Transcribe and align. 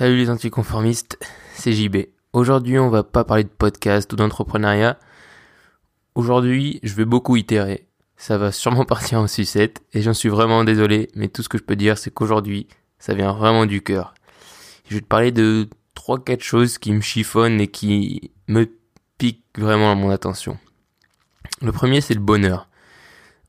Salut 0.00 0.16
les 0.16 0.30
anticonformistes, 0.30 1.18
c'est 1.52 1.74
JB. 1.74 2.06
Aujourd'hui, 2.32 2.78
on 2.78 2.88
va 2.88 3.02
pas 3.02 3.22
parler 3.22 3.44
de 3.44 3.50
podcast 3.50 4.10
ou 4.10 4.16
d'entrepreneuriat. 4.16 4.98
Aujourd'hui, 6.14 6.80
je 6.82 6.94
vais 6.94 7.04
beaucoup 7.04 7.36
itérer. 7.36 7.86
Ça 8.16 8.38
va 8.38 8.50
sûrement 8.50 8.84
partir 8.86 9.18
en 9.18 9.26
sucette 9.26 9.82
et 9.92 10.00
j'en 10.00 10.14
suis 10.14 10.30
vraiment 10.30 10.64
désolé, 10.64 11.10
mais 11.16 11.28
tout 11.28 11.42
ce 11.42 11.50
que 11.50 11.58
je 11.58 11.62
peux 11.64 11.76
dire, 11.76 11.98
c'est 11.98 12.10
qu'aujourd'hui, 12.10 12.66
ça 12.98 13.12
vient 13.12 13.34
vraiment 13.34 13.66
du 13.66 13.82
cœur. 13.82 14.14
Je 14.88 14.94
vais 14.94 15.02
te 15.02 15.06
parler 15.06 15.32
de 15.32 15.68
trois, 15.94 16.18
quatre 16.18 16.42
choses 16.42 16.78
qui 16.78 16.92
me 16.92 17.02
chiffonnent 17.02 17.60
et 17.60 17.68
qui 17.68 18.30
me 18.48 18.70
piquent 19.18 19.58
vraiment 19.58 19.94
mon 19.96 20.08
attention. 20.08 20.56
Le 21.60 21.72
premier, 21.72 22.00
c'est 22.00 22.14
le 22.14 22.20
bonheur. 22.20 22.70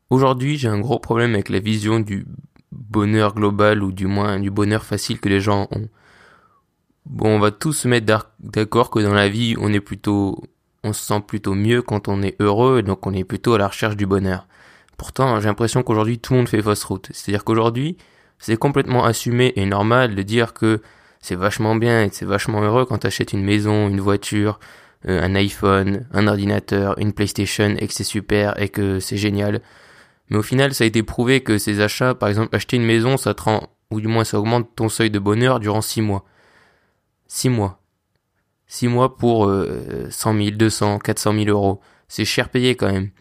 Aujourd'hui, 0.10 0.58
j'ai 0.58 0.68
un 0.68 0.82
gros 0.82 1.00
problème 1.00 1.34
avec 1.34 1.48
la 1.48 1.60
vision 1.60 2.02
du 2.02 2.28
bonheur 2.74 3.36
global 3.36 3.82
ou 3.82 3.94
du 3.94 4.08
moins 4.08 4.38
du 4.38 4.52
bonheur 4.52 4.84
facile 4.84 5.22
que 5.22 5.30
les 5.30 5.40
gens 5.40 5.70
ont. 5.72 5.88
Bon, 7.06 7.36
on 7.36 7.40
va 7.40 7.52
tous 7.52 7.74
se 7.74 7.88
mettre 7.88 8.32
d'accord 8.40 8.90
que 8.90 9.00
dans 9.00 9.14
la 9.14 9.28
vie, 9.28 9.56
on 9.60 9.74
est 9.74 9.80
plutôt, 9.80 10.44
on 10.84 10.94
se 10.94 11.04
sent 11.04 11.22
plutôt 11.28 11.56
mieux 11.56 11.82
quand 11.82 12.08
on 12.08 12.22
est 12.22 12.36
heureux, 12.40 12.80
et 12.80 12.84
donc 12.84 13.06
on 13.08 13.14
est 13.14 13.24
plutôt 13.24 13.54
à 13.54 13.58
la 13.58 13.68
recherche 13.68 13.96
du 13.96 14.06
bonheur. 14.06 14.48
Pourtant, 14.98 15.40
j'ai 15.40 15.48
l'impression 15.48 15.84
qu'aujourd'hui, 15.84 16.20
tout 16.20 16.34
le 16.34 16.40
monde 16.40 16.50
fait 16.50 16.62
fausse 16.62 16.84
route. 16.84 17.10
C'est-à-dire 17.12 17.44
qu'aujourd'hui, 17.44 17.98
c'est 18.38 18.56
complètement 18.58 19.04
assumé 19.04 19.54
et 19.56 19.66
normal 19.66 20.16
de 20.16 20.22
dire 20.22 20.54
que 20.54 20.82
c'est 21.22 21.36
vachement 21.36 21.76
bien 21.76 22.04
et 22.04 22.10
c'est 22.12 22.26
vachement 22.26 22.62
heureux 22.62 22.86
quand 22.86 23.00
tu 23.00 23.08
achètes 23.08 23.34
une 23.34 23.44
maison, 23.44 23.90
une 23.90 24.00
voiture, 24.00 24.60
euh, 25.08 25.22
un 25.24 25.36
iPhone, 25.36 26.06
un 26.14 26.28
ordinateur, 26.28 26.98
une 27.00 27.14
PlayStation 27.14 27.76
et 27.80 27.88
que 27.88 27.94
c'est 27.94 28.04
super 28.04 28.60
et 28.62 28.70
que 28.70 29.00
c'est 29.00 29.18
génial. 29.18 29.62
Mais 30.30 30.38
au 30.38 30.44
final, 30.44 30.74
ça 30.74 30.84
a 30.84 30.88
été 30.88 31.04
prouvé 31.04 31.42
que 31.42 31.58
ces 31.58 31.82
achats, 31.82 32.16
par 32.16 32.30
exemple, 32.30 32.56
acheter 32.56 32.78
une 32.78 32.86
maison, 32.86 33.18
ça 33.18 33.34
te 33.34 33.42
ou 33.92 34.00
du 34.00 34.08
moins 34.08 34.24
ça 34.24 34.40
augmente 34.40 34.70
ton 34.76 34.88
seuil 34.88 35.12
de 35.12 35.20
bonheur 35.20 35.60
durant 35.60 35.82
6 35.82 36.02
mois. 36.02 36.26
6 37.32 37.48
mois. 37.48 37.80
6 38.68 38.90
mois 38.90 39.16
pour 39.16 39.46
euh, 39.46 40.08
100 40.10 40.36
000, 40.36 40.50
200, 40.58 41.00
400 41.00 41.34
000 41.34 41.46
euros. 41.46 41.80
C'est 42.10 42.26
cher 42.26 42.50
payé 42.50 42.76
quand 42.76 42.92
même. 42.92 43.12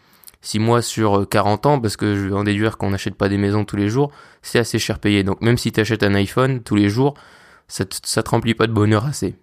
6 0.41 0.59
mois 0.59 0.81
sur 0.81 1.29
40 1.29 1.65
euh, 1.65 1.69
ans, 1.69 1.79
parce 1.79 1.95
que 1.95 2.15
je 2.15 2.27
vais 2.27 2.35
en 2.35 2.43
déduire 2.43 2.77
qu'on 2.77 2.89
n'achète 2.89 3.15
pas 3.15 3.29
des 3.29 3.37
maisons 3.37 3.63
tous 3.63 3.77
les 3.77 3.87
jours, 3.87 4.11
c'est 4.41 4.59
assez 4.59 4.79
cher 4.79 4.99
payé. 4.99 5.23
Donc 5.23 5.39
même 5.41 5.57
si 5.57 5.71
tu 5.71 5.79
achètes 5.79 6.03
un 6.03 6.13
iPhone 6.13 6.61
tous 6.61 6.75
les 6.75 6.89
jours, 6.89 7.13
ça 7.69 7.85
te, 7.85 7.95
te 8.01 8.29
remplit 8.29 8.53
pas 8.53 8.67
de 8.67 8.73
bonheur 8.73 9.05
assez. 9.05 9.35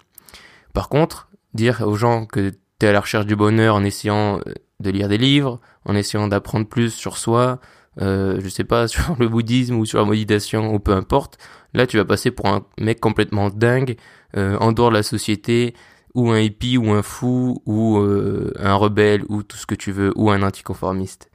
Par 0.74 0.90
contre, 0.90 1.30
dire 1.54 1.80
aux 1.86 1.94
gens 1.94 2.26
que 2.26 2.50
tu 2.50 2.86
es 2.86 2.88
à 2.90 2.92
la 2.92 3.00
recherche 3.00 3.24
du 3.24 3.36
bonheur 3.36 3.74
en 3.74 3.84
essayant 3.84 4.38
euh, 4.46 4.52
de 4.80 4.90
lire 4.90 5.08
des 5.08 5.18
livres, 5.18 5.60
en 5.86 5.94
essayant 5.94 6.28
d'apprendre 6.28 6.68
plus 6.68 6.90
sur 6.90 7.16
soi, 7.16 7.58
euh, 8.02 8.38
je 8.42 8.48
sais 8.50 8.64
pas, 8.64 8.86
sur 8.88 9.16
le 9.18 9.28
bouddhisme 9.28 9.76
ou 9.76 9.86
sur 9.86 9.98
la 9.98 10.04
méditation 10.04 10.74
ou 10.74 10.78
peu 10.78 10.92
importe, 10.92 11.38
là 11.72 11.86
tu 11.86 11.96
vas 11.96 12.04
passer 12.04 12.30
pour 12.30 12.46
un 12.48 12.66
mec 12.78 13.00
complètement 13.00 13.48
dingue, 13.48 13.96
en 14.36 14.72
dehors 14.72 14.90
de 14.90 14.96
la 14.96 15.02
société, 15.02 15.74
ou 16.14 16.30
un 16.30 16.40
hippie, 16.40 16.78
ou 16.78 16.90
un 16.92 17.02
fou, 17.02 17.62
ou 17.66 17.98
euh, 17.98 18.52
un 18.58 18.74
rebelle, 18.74 19.24
ou 19.28 19.42
tout 19.42 19.56
ce 19.56 19.66
que 19.66 19.74
tu 19.74 19.92
veux, 19.92 20.12
ou 20.16 20.30
un 20.30 20.42
anticonformiste. 20.42 21.30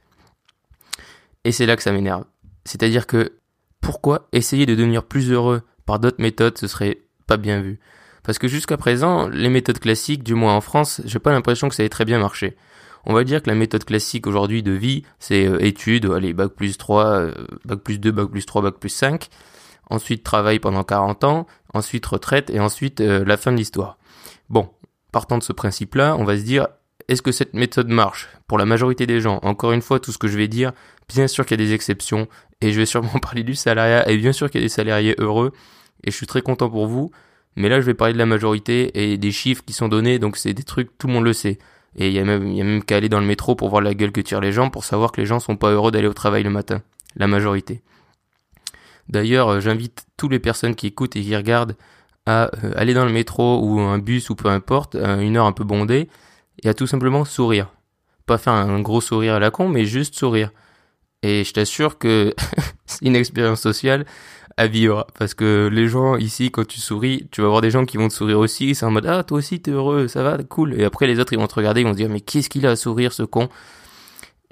Et 1.44 1.52
c'est 1.52 1.66
là 1.66 1.76
que 1.76 1.82
ça 1.82 1.92
m'énerve. 1.92 2.24
C'est-à-dire 2.64 3.06
que 3.06 3.32
pourquoi 3.80 4.28
essayer 4.32 4.66
de 4.66 4.74
devenir 4.74 5.04
plus 5.04 5.30
heureux 5.30 5.62
par 5.86 5.98
d'autres 5.98 6.20
méthodes, 6.20 6.58
ce 6.58 6.66
serait 6.66 6.98
pas 7.26 7.36
bien 7.36 7.60
vu. 7.60 7.80
Parce 8.22 8.38
que 8.38 8.48
jusqu'à 8.48 8.76
présent, 8.76 9.28
les 9.28 9.50
méthodes 9.50 9.78
classiques, 9.78 10.22
du 10.22 10.34
moins 10.34 10.54
en 10.54 10.62
France, 10.62 11.02
j'ai 11.04 11.18
pas 11.18 11.32
l'impression 11.32 11.68
que 11.68 11.74
ça 11.74 11.84
ait 11.84 11.90
très 11.90 12.06
bien 12.06 12.18
marché. 12.18 12.56
On 13.06 13.12
va 13.12 13.24
dire 13.24 13.42
que 13.42 13.50
la 13.50 13.56
méthode 13.56 13.84
classique 13.84 14.26
aujourd'hui 14.26 14.62
de 14.62 14.72
vie, 14.72 15.02
c'est 15.18 15.46
euh, 15.46 15.62
études, 15.62 16.06
allez, 16.06 16.32
bac 16.32 16.52
plus 16.52 16.78
3, 16.78 17.04
euh, 17.04 17.34
bac 17.66 17.80
plus 17.80 17.98
2, 17.98 18.10
bac 18.10 18.30
plus 18.30 18.46
3, 18.46 18.62
bac 18.62 18.74
plus 18.78 18.88
5. 18.88 19.28
Ensuite, 19.90 20.24
travail 20.24 20.58
pendant 20.58 20.84
40 20.84 21.24
ans. 21.24 21.46
Ensuite, 21.72 22.06
retraite. 22.06 22.50
Et 22.50 22.60
ensuite, 22.60 23.00
euh, 23.00 23.24
la 23.24 23.36
fin 23.36 23.52
de 23.52 23.56
l'histoire. 23.56 23.98
Bon, 24.48 24.68
partant 25.12 25.38
de 25.38 25.42
ce 25.42 25.52
principe-là, 25.52 26.16
on 26.18 26.24
va 26.24 26.36
se 26.36 26.42
dire, 26.42 26.68
est-ce 27.08 27.22
que 27.22 27.32
cette 27.32 27.54
méthode 27.54 27.88
marche? 27.88 28.28
Pour 28.46 28.58
la 28.58 28.64
majorité 28.64 29.06
des 29.06 29.20
gens, 29.20 29.40
encore 29.42 29.72
une 29.72 29.82
fois, 29.82 30.00
tout 30.00 30.12
ce 30.12 30.18
que 30.18 30.28
je 30.28 30.36
vais 30.36 30.48
dire, 30.48 30.72
bien 31.08 31.26
sûr 31.26 31.44
qu'il 31.44 31.60
y 31.60 31.62
a 31.62 31.66
des 31.66 31.74
exceptions. 31.74 32.28
Et 32.60 32.72
je 32.72 32.78
vais 32.78 32.86
sûrement 32.86 33.18
parler 33.22 33.42
du 33.42 33.54
salariat. 33.54 34.08
Et 34.08 34.16
bien 34.16 34.32
sûr 34.32 34.50
qu'il 34.50 34.60
y 34.60 34.64
a 34.64 34.66
des 34.66 34.70
salariés 34.70 35.14
heureux. 35.18 35.52
Et 36.04 36.10
je 36.10 36.16
suis 36.16 36.26
très 36.26 36.42
content 36.42 36.70
pour 36.70 36.86
vous. 36.86 37.10
Mais 37.56 37.68
là, 37.68 37.80
je 37.80 37.86
vais 37.86 37.94
parler 37.94 38.14
de 38.14 38.18
la 38.18 38.26
majorité 38.26 39.12
et 39.12 39.16
des 39.16 39.30
chiffres 39.30 39.62
qui 39.64 39.72
sont 39.72 39.88
donnés. 39.88 40.18
Donc, 40.18 40.36
c'est 40.36 40.54
des 40.54 40.64
trucs, 40.64 40.96
tout 40.98 41.06
le 41.06 41.12
monde 41.12 41.24
le 41.24 41.32
sait. 41.32 41.58
Et 41.96 42.08
il 42.08 42.12
y 42.12 42.18
a 42.18 42.24
même, 42.24 42.42
a 42.42 42.64
même 42.64 42.82
qu'à 42.82 42.96
aller 42.96 43.08
dans 43.08 43.20
le 43.20 43.26
métro 43.26 43.54
pour 43.54 43.68
voir 43.68 43.80
la 43.80 43.94
gueule 43.94 44.10
que 44.10 44.20
tirent 44.20 44.40
les 44.40 44.52
gens 44.52 44.70
pour 44.70 44.84
savoir 44.84 45.12
que 45.12 45.20
les 45.20 45.26
gens 45.26 45.38
sont 45.38 45.56
pas 45.56 45.70
heureux 45.70 45.92
d'aller 45.92 46.08
au 46.08 46.14
travail 46.14 46.42
le 46.42 46.50
matin. 46.50 46.82
La 47.16 47.28
majorité. 47.28 47.82
D'ailleurs, 49.08 49.48
euh, 49.48 49.60
j'invite 49.60 50.06
toutes 50.16 50.32
les 50.32 50.38
personnes 50.38 50.74
qui 50.74 50.86
écoutent 50.86 51.16
et 51.16 51.22
qui 51.22 51.36
regardent 51.36 51.76
à 52.26 52.50
euh, 52.64 52.72
aller 52.76 52.94
dans 52.94 53.04
le 53.04 53.12
métro 53.12 53.60
ou 53.62 53.80
un 53.80 53.98
bus 53.98 54.30
ou 54.30 54.34
peu 54.34 54.48
importe, 54.48 54.94
une 54.94 55.36
heure 55.36 55.46
un 55.46 55.52
peu 55.52 55.64
bondée, 55.64 56.08
et 56.62 56.68
à 56.68 56.74
tout 56.74 56.86
simplement 56.86 57.24
sourire. 57.24 57.72
Pas 58.26 58.38
faire 58.38 58.54
un 58.54 58.80
gros 58.80 59.00
sourire 59.00 59.34
à 59.34 59.38
la 59.38 59.50
con, 59.50 59.68
mais 59.68 59.84
juste 59.84 60.14
sourire. 60.14 60.50
Et 61.22 61.44
je 61.44 61.52
t'assure 61.52 61.98
que 61.98 62.34
c'est 62.86 63.04
une 63.04 63.16
expérience 63.16 63.60
sociale 63.60 64.04
à 64.56 64.66
vivre. 64.66 65.06
Parce 65.18 65.34
que 65.34 65.68
les 65.72 65.88
gens 65.88 66.16
ici, 66.16 66.50
quand 66.50 66.66
tu 66.66 66.80
souris, 66.80 67.28
tu 67.30 67.42
vas 67.42 67.48
voir 67.48 67.60
des 67.60 67.70
gens 67.70 67.84
qui 67.84 67.96
vont 67.96 68.08
te 68.08 68.14
sourire 68.14 68.38
aussi. 68.38 68.74
C'est 68.74 68.86
en 68.86 68.90
mode, 68.90 69.06
ah, 69.06 69.24
toi 69.24 69.38
aussi, 69.38 69.60
t'es 69.60 69.70
heureux, 69.70 70.08
ça 70.08 70.22
va, 70.22 70.38
cool. 70.44 70.80
Et 70.80 70.84
après, 70.84 71.06
les 71.06 71.18
autres, 71.18 71.32
ils 71.32 71.38
vont 71.38 71.46
te 71.46 71.54
regarder, 71.54 71.80
ils 71.80 71.86
vont 71.86 71.92
se 71.92 71.98
dire, 71.98 72.08
mais 72.08 72.20
qu'est-ce 72.20 72.48
qu'il 72.48 72.66
a 72.66 72.70
à 72.70 72.76
sourire, 72.76 73.12
ce 73.12 73.22
con? 73.22 73.48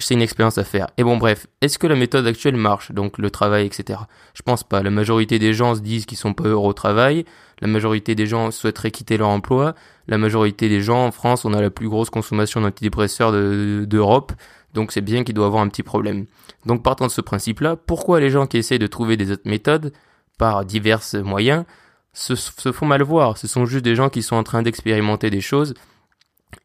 C'est 0.05 0.15
une 0.15 0.23
expérience 0.23 0.59
à 0.59 0.65
faire. 0.65 0.89
Et 0.97 1.05
bon, 1.05 1.17
bref, 1.17 1.47
est-ce 1.61 1.79
que 1.79 1.87
la 1.87 1.95
méthode 1.95 2.27
actuelle 2.27 2.57
marche 2.57 2.93
Donc, 2.93 3.19
le 3.19 3.31
travail, 3.31 3.67
etc. 3.67 4.01
Je 4.35 4.43
pense 4.43 4.65
pas. 4.65 4.83
La 4.83 4.91
majorité 4.91 5.39
des 5.39 5.53
gens 5.53 5.75
se 5.75 5.81
disent 5.81 6.07
qu'ils 6.07 6.19
sont 6.19 6.35
pas 6.35 6.45
heureux 6.45 6.69
au 6.69 6.73
travail. 6.73 7.25
La 7.61 7.69
majorité 7.69 8.15
des 8.15 8.27
gens 8.27 8.51
souhaiteraient 8.51 8.91
quitter 8.91 9.17
leur 9.17 9.29
emploi. 9.29 9.75
La 10.09 10.19
majorité 10.19 10.69
des 10.69 10.81
gens, 10.81 11.07
en 11.07 11.13
France, 11.13 11.45
on 11.45 11.53
a 11.53 11.61
la 11.61 11.71
plus 11.71 11.89
grosse 11.89 12.11
consommation 12.11 12.61
d'antidépresseurs 12.61 13.33
d'Europe. 13.33 14.33
donc, 14.75 14.93
c'est 14.93 15.01
bien 15.03 15.23
qu'il 15.25 15.35
doit 15.35 15.47
avoir 15.47 15.63
un 15.63 15.69
petit 15.69 15.83
problème. 15.83 16.27
Donc 16.67 16.83
partant 16.83 17.07
de 17.07 17.11
ce 17.11 17.21
principe-là, 17.21 17.77
pourquoi 17.77 18.21
les 18.21 18.31
gens 18.31 18.47
qui 18.47 18.57
essayent 18.57 18.79
de 18.79 18.87
trouver 18.87 19.17
des 19.17 19.31
autres 19.31 19.49
méthodes, 19.49 19.93
par 20.39 20.65
divers 20.65 21.03
moyens, 21.25 21.65
se, 22.13 22.35
font 22.73 22.87
mal 22.87 23.03
voir? 23.03 23.39
Ce 23.39 23.47
sont 23.47 23.67
juste 23.67 23.85
des 23.85 23.97
gens 23.97 24.09
qui 24.09 24.23
sont 24.23 24.37
en 24.37 24.43
train 24.43 24.63
d'expérimenter 24.63 25.31
des 25.31 25.41
choses 25.41 25.75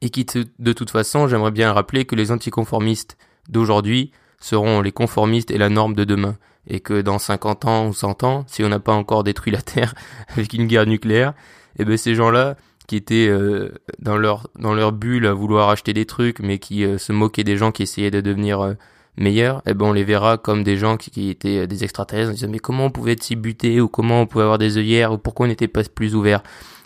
et 0.02 0.10
qui, 0.10 0.26
de 0.26 0.74
toute 0.74 0.90
façon, 0.90 1.28
j'aimerais 1.28 1.52
bien 1.52 1.74
rappeler 1.74 2.06
que 2.06 2.16
les 2.16 2.32
anticonformistes 2.32 3.18
d'aujourd'hui 3.50 4.12
seront 4.40 4.82
les 4.82 4.92
conformistes 4.92 5.52
et 5.52 5.58
la 5.58 5.70
norme 5.70 5.94
de 5.94 6.04
demain. 6.04 6.38
Et 6.68 6.80
que 6.80 7.02
dans 7.02 7.18
50 7.18 7.66
ans 7.66 7.88
ou 7.88 7.94
100 7.94 8.24
ans, 8.24 8.44
si 8.48 8.64
on 8.64 8.70
n'a 8.70 8.80
pas 8.80 8.94
encore 8.94 9.24
détruit 9.24 9.54
la 9.54 9.62
Terre 9.62 9.94
avec 10.30 10.54
une 10.54 10.68
guerre 10.68 10.86
nucléaire, 10.86 11.34
eh 11.80 11.86
ben 11.86 11.98
ces 11.98 12.16
gens-là, 12.16 12.56
qui 12.88 12.96
étaient 12.96 13.28
euh, 13.28 13.74
dans 14.00 14.18
leur 14.18 14.48
dans 14.58 14.74
leur 14.74 14.94
bulle 14.94 15.28
à 15.28 15.34
vouloir 15.34 15.70
acheter 15.70 15.94
des 15.94 16.06
trucs, 16.06 16.40
mais 16.40 16.58
qui 16.58 16.84
euh, 16.86 16.98
se 16.98 17.12
moquaient 17.12 17.44
des 17.44 17.58
gens 17.58 17.72
qui 17.72 17.84
essayaient 17.84 18.12
de 18.12 18.22
devenir 18.22 18.62
euh, 18.62 18.74
meilleurs, 19.18 19.62
eh 19.66 19.74
ben 19.74 19.88
on 19.88 19.94
les 19.94 20.04
verra 20.04 20.38
comme 20.38 20.64
des 20.64 20.78
gens 20.78 20.96
qui, 20.96 21.30
étaient 21.30 21.60
euh, 21.60 21.68
des 21.68 21.84
extraterrestres 21.84 22.30
en 22.30 22.34
disant 22.34 22.48
mais 22.50 22.60
comment 22.60 22.86
on 22.86 22.92
pouvait 22.92 23.14
être 23.14 23.24
si 23.24 23.36
buté 23.36 23.82
ou 23.82 23.88
comment 23.88 24.22
on 24.22 24.28
pouvait 24.28 24.44
avoir 24.44 24.58
des 24.58 24.78
œillères 24.78 25.12
ou 25.12 25.18
pourquoi 25.18 25.46
on 25.46 25.50
n'était 25.50 25.68
pas 25.68 25.84
plus 25.84 26.16
ouvert, 26.16 26.44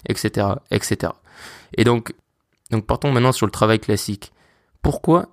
etc., 0.08 0.48
etc. 0.72 1.14
Et 1.78 1.84
donc, 1.84 2.14
donc 2.72 2.86
partons 2.86 3.12
maintenant 3.12 3.32
sur 3.32 3.46
le 3.46 3.52
travail 3.52 3.80
classique. 3.80 4.32
Pourquoi, 4.82 5.30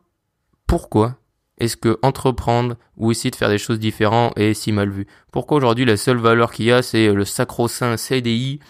pourquoi 0.68 1.16
est-ce 1.58 1.76
que 1.76 1.98
entreprendre 2.02 2.76
ou 2.96 3.10
essayer 3.10 3.32
de 3.32 3.36
faire 3.36 3.48
des 3.48 3.58
choses 3.58 3.80
différentes 3.80 4.38
est 4.38 4.54
si 4.54 4.70
mal 4.70 4.90
vu? 4.90 5.08
Pourquoi 5.32 5.56
aujourd'hui 5.56 5.84
la 5.84 5.96
seule 5.96 6.18
valeur 6.18 6.52
qu'il 6.52 6.66
y 6.66 6.72
a 6.72 6.82
c'est 6.82 7.12
le 7.12 7.24
sacro-saint 7.24 7.96
CDI 7.96 8.60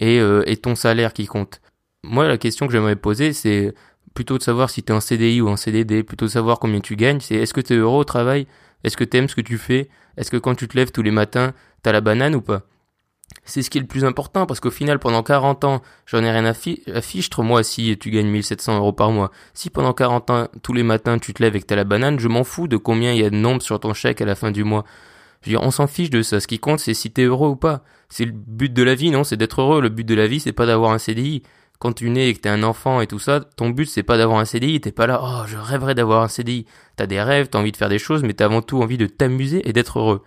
et, 0.00 0.20
euh, 0.20 0.42
et 0.46 0.56
ton 0.56 0.74
salaire 0.74 1.12
qui 1.12 1.26
compte? 1.26 1.60
Moi 2.02 2.26
la 2.26 2.38
question 2.38 2.66
que 2.66 2.72
j'aimerais 2.72 2.96
poser 2.96 3.34
c'est 3.34 3.74
plutôt 4.14 4.38
de 4.38 4.42
savoir 4.42 4.70
si 4.70 4.82
tu 4.82 4.92
es 4.92 4.96
en 4.96 5.00
CDI 5.00 5.40
ou 5.42 5.48
en 5.48 5.56
CDD, 5.56 6.04
plutôt 6.04 6.26
de 6.26 6.30
savoir 6.30 6.60
combien 6.60 6.80
tu 6.80 6.96
gagnes, 6.96 7.20
c'est 7.20 7.34
est-ce 7.34 7.52
que 7.52 7.60
tu 7.60 7.74
es 7.74 7.76
heureux 7.76 7.98
au 7.98 8.04
travail? 8.04 8.46
Est-ce 8.84 8.96
que 8.96 9.04
tu 9.04 9.16
aimes 9.16 9.28
ce 9.28 9.34
que 9.34 9.40
tu 9.40 9.58
fais? 9.58 9.88
Est-ce 10.16 10.30
que 10.30 10.36
quand 10.36 10.54
tu 10.54 10.68
te 10.68 10.76
lèves 10.76 10.92
tous 10.92 11.02
les 11.02 11.10
matins, 11.10 11.52
tu 11.82 11.88
as 11.90 11.92
la 11.92 12.00
banane 12.00 12.36
ou 12.36 12.40
pas? 12.40 12.62
C'est 13.44 13.62
ce 13.62 13.70
qui 13.70 13.78
est 13.78 13.80
le 13.80 13.86
plus 13.86 14.04
important 14.04 14.46
parce 14.46 14.60
qu'au 14.60 14.70
final 14.70 14.98
pendant 14.98 15.22
40 15.22 15.64
ans 15.64 15.82
j'en 16.06 16.22
ai 16.22 16.30
rien 16.30 16.44
à, 16.44 16.54
fichtre. 16.54 17.42
Moi 17.42 17.62
si 17.62 17.96
tu 17.98 18.10
gagnes 18.10 18.28
1700 18.28 18.78
euros 18.78 18.92
par 18.92 19.10
mois 19.10 19.30
si 19.52 19.70
pendant 19.70 19.92
40 19.92 20.30
ans 20.30 20.48
tous 20.62 20.72
les 20.72 20.82
matins 20.82 21.18
tu 21.18 21.34
te 21.34 21.42
lèves 21.42 21.56
et 21.56 21.60
que 21.60 21.66
t'as 21.66 21.76
la 21.76 21.84
banane 21.84 22.18
je 22.18 22.28
m'en 22.28 22.44
fous 22.44 22.68
de 22.68 22.76
combien 22.76 23.12
il 23.12 23.20
y 23.20 23.24
a 23.24 23.30
de 23.30 23.36
nombres 23.36 23.62
sur 23.62 23.80
ton 23.80 23.94
chèque 23.94 24.20
à 24.20 24.24
la 24.24 24.34
fin 24.34 24.50
du 24.50 24.64
mois. 24.64 24.84
Je 25.42 25.50
veux 25.50 25.56
dire 25.56 25.66
on 25.66 25.70
s'en 25.70 25.86
fiche 25.86 26.10
de 26.10 26.22
ça. 26.22 26.40
Ce 26.40 26.46
qui 26.46 26.58
compte 26.58 26.80
c'est 26.80 26.94
si 26.94 27.10
t'es 27.10 27.24
heureux 27.24 27.50
ou 27.50 27.56
pas. 27.56 27.82
C'est 28.08 28.24
le 28.24 28.32
but 28.32 28.72
de 28.72 28.82
la 28.82 28.94
vie 28.94 29.10
non? 29.10 29.24
C'est 29.24 29.36
d'être 29.36 29.60
heureux. 29.60 29.80
Le 29.80 29.88
but 29.88 30.04
de 30.04 30.14
la 30.14 30.26
vie 30.26 30.40
c'est 30.40 30.52
pas 30.52 30.66
d'avoir 30.66 30.92
un 30.92 30.98
CDI 30.98 31.42
quand 31.78 31.92
tu 31.92 32.08
nais 32.08 32.30
et 32.30 32.34
que 32.34 32.40
t'es 32.40 32.48
un 32.48 32.62
enfant 32.62 33.00
et 33.00 33.06
tout 33.06 33.18
ça, 33.18 33.40
ton 33.40 33.68
but 33.68 33.86
c'est 33.86 34.02
pas 34.02 34.16
d'avoir 34.16 34.38
un 34.38 34.44
CDI, 34.44 34.80
t'es 34.80 34.92
pas 34.92 35.06
là, 35.06 35.20
oh 35.22 35.46
je 35.46 35.58
rêverais 35.58 35.94
d'avoir 35.94 36.22
un 36.22 36.28
CDI. 36.28 36.64
T'as 36.96 37.06
des 37.06 37.20
rêves, 37.20 37.48
t'as 37.48 37.58
envie 37.58 37.72
de 37.72 37.76
faire 37.76 37.88
des 37.88 37.98
choses, 37.98 38.22
mais 38.22 38.32
t'as 38.32 38.46
avant 38.46 38.62
tout 38.62 38.80
envie 38.80 38.96
de 38.96 39.06
t'amuser 39.06 39.68
et 39.68 39.72
d'être 39.72 39.98
heureux. 39.98 40.22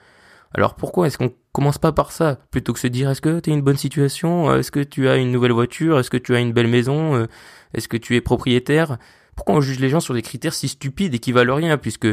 Alors 0.54 0.76
pourquoi 0.76 1.08
est-ce 1.08 1.18
qu'on 1.18 1.34
commence 1.52 1.78
pas 1.78 1.92
par 1.92 2.12
ça? 2.12 2.38
Plutôt 2.52 2.74
que 2.74 2.80
se 2.80 2.88
dire 2.88 3.10
est-ce 3.10 3.22
que 3.22 3.40
t'es 3.40 3.52
une 3.52 3.62
bonne 3.62 3.78
situation, 3.78 4.54
est-ce 4.56 4.72
que 4.72 4.80
tu 4.80 5.08
as 5.08 5.18
une 5.18 5.32
nouvelle 5.32 5.52
voiture, 5.52 6.00
est-ce 6.00 6.10
que 6.10 6.18
tu 6.18 6.36
as 6.36 6.40
une 6.40 6.54
belle 6.54 6.68
maison, 6.68 7.16
euh, 7.16 7.28
est-ce 7.74 7.88
que 7.88 7.98
tu 7.98 8.16
es 8.16 8.22
propriétaire? 8.22 8.98
Pourquoi 9.36 9.56
on 9.56 9.62
juge 9.62 9.80
les 9.80 9.90
gens 9.90 10.00
sur 10.00 10.14
des 10.14 10.22
critères 10.22 10.54
si 10.54 10.68
stupides 10.68 11.14
et 11.14 11.20
qui 11.20 11.32
valent 11.32 11.56
rien? 11.56 11.78
Puisque 11.78 12.08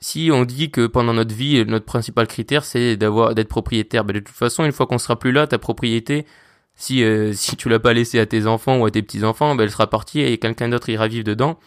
si 0.00 0.30
on 0.32 0.44
dit 0.44 0.70
que 0.70 0.86
pendant 0.86 1.14
notre 1.14 1.34
vie, 1.34 1.64
notre 1.64 1.84
principal 1.84 2.26
critère, 2.26 2.64
c'est 2.64 2.96
d'avoir 2.96 3.34
d'être 3.34 3.48
propriétaire, 3.48 4.04
ben 4.04 4.14
de 4.14 4.20
toute 4.20 4.34
façon, 4.34 4.64
une 4.64 4.72
fois 4.72 4.86
qu'on 4.86 4.98
sera 4.98 5.18
plus 5.18 5.32
là, 5.32 5.46
ta 5.46 5.58
propriété, 5.58 6.26
si 6.74 7.04
euh, 7.04 7.32
si 7.34 7.56
tu 7.56 7.68
l'as 7.68 7.78
pas 7.78 7.92
laissé 7.92 8.18
à 8.18 8.26
tes 8.26 8.46
enfants 8.46 8.78
ou 8.78 8.86
à 8.86 8.90
tes 8.90 9.02
petits 9.02 9.24
enfants, 9.24 9.54
ben 9.54 9.64
elle 9.64 9.70
sera 9.70 9.88
partie 9.88 10.20
et 10.20 10.38
quelqu'un 10.38 10.68
d'autre 10.68 10.88
ira 10.88 11.06
vivre 11.06 11.24
dedans, 11.24 11.58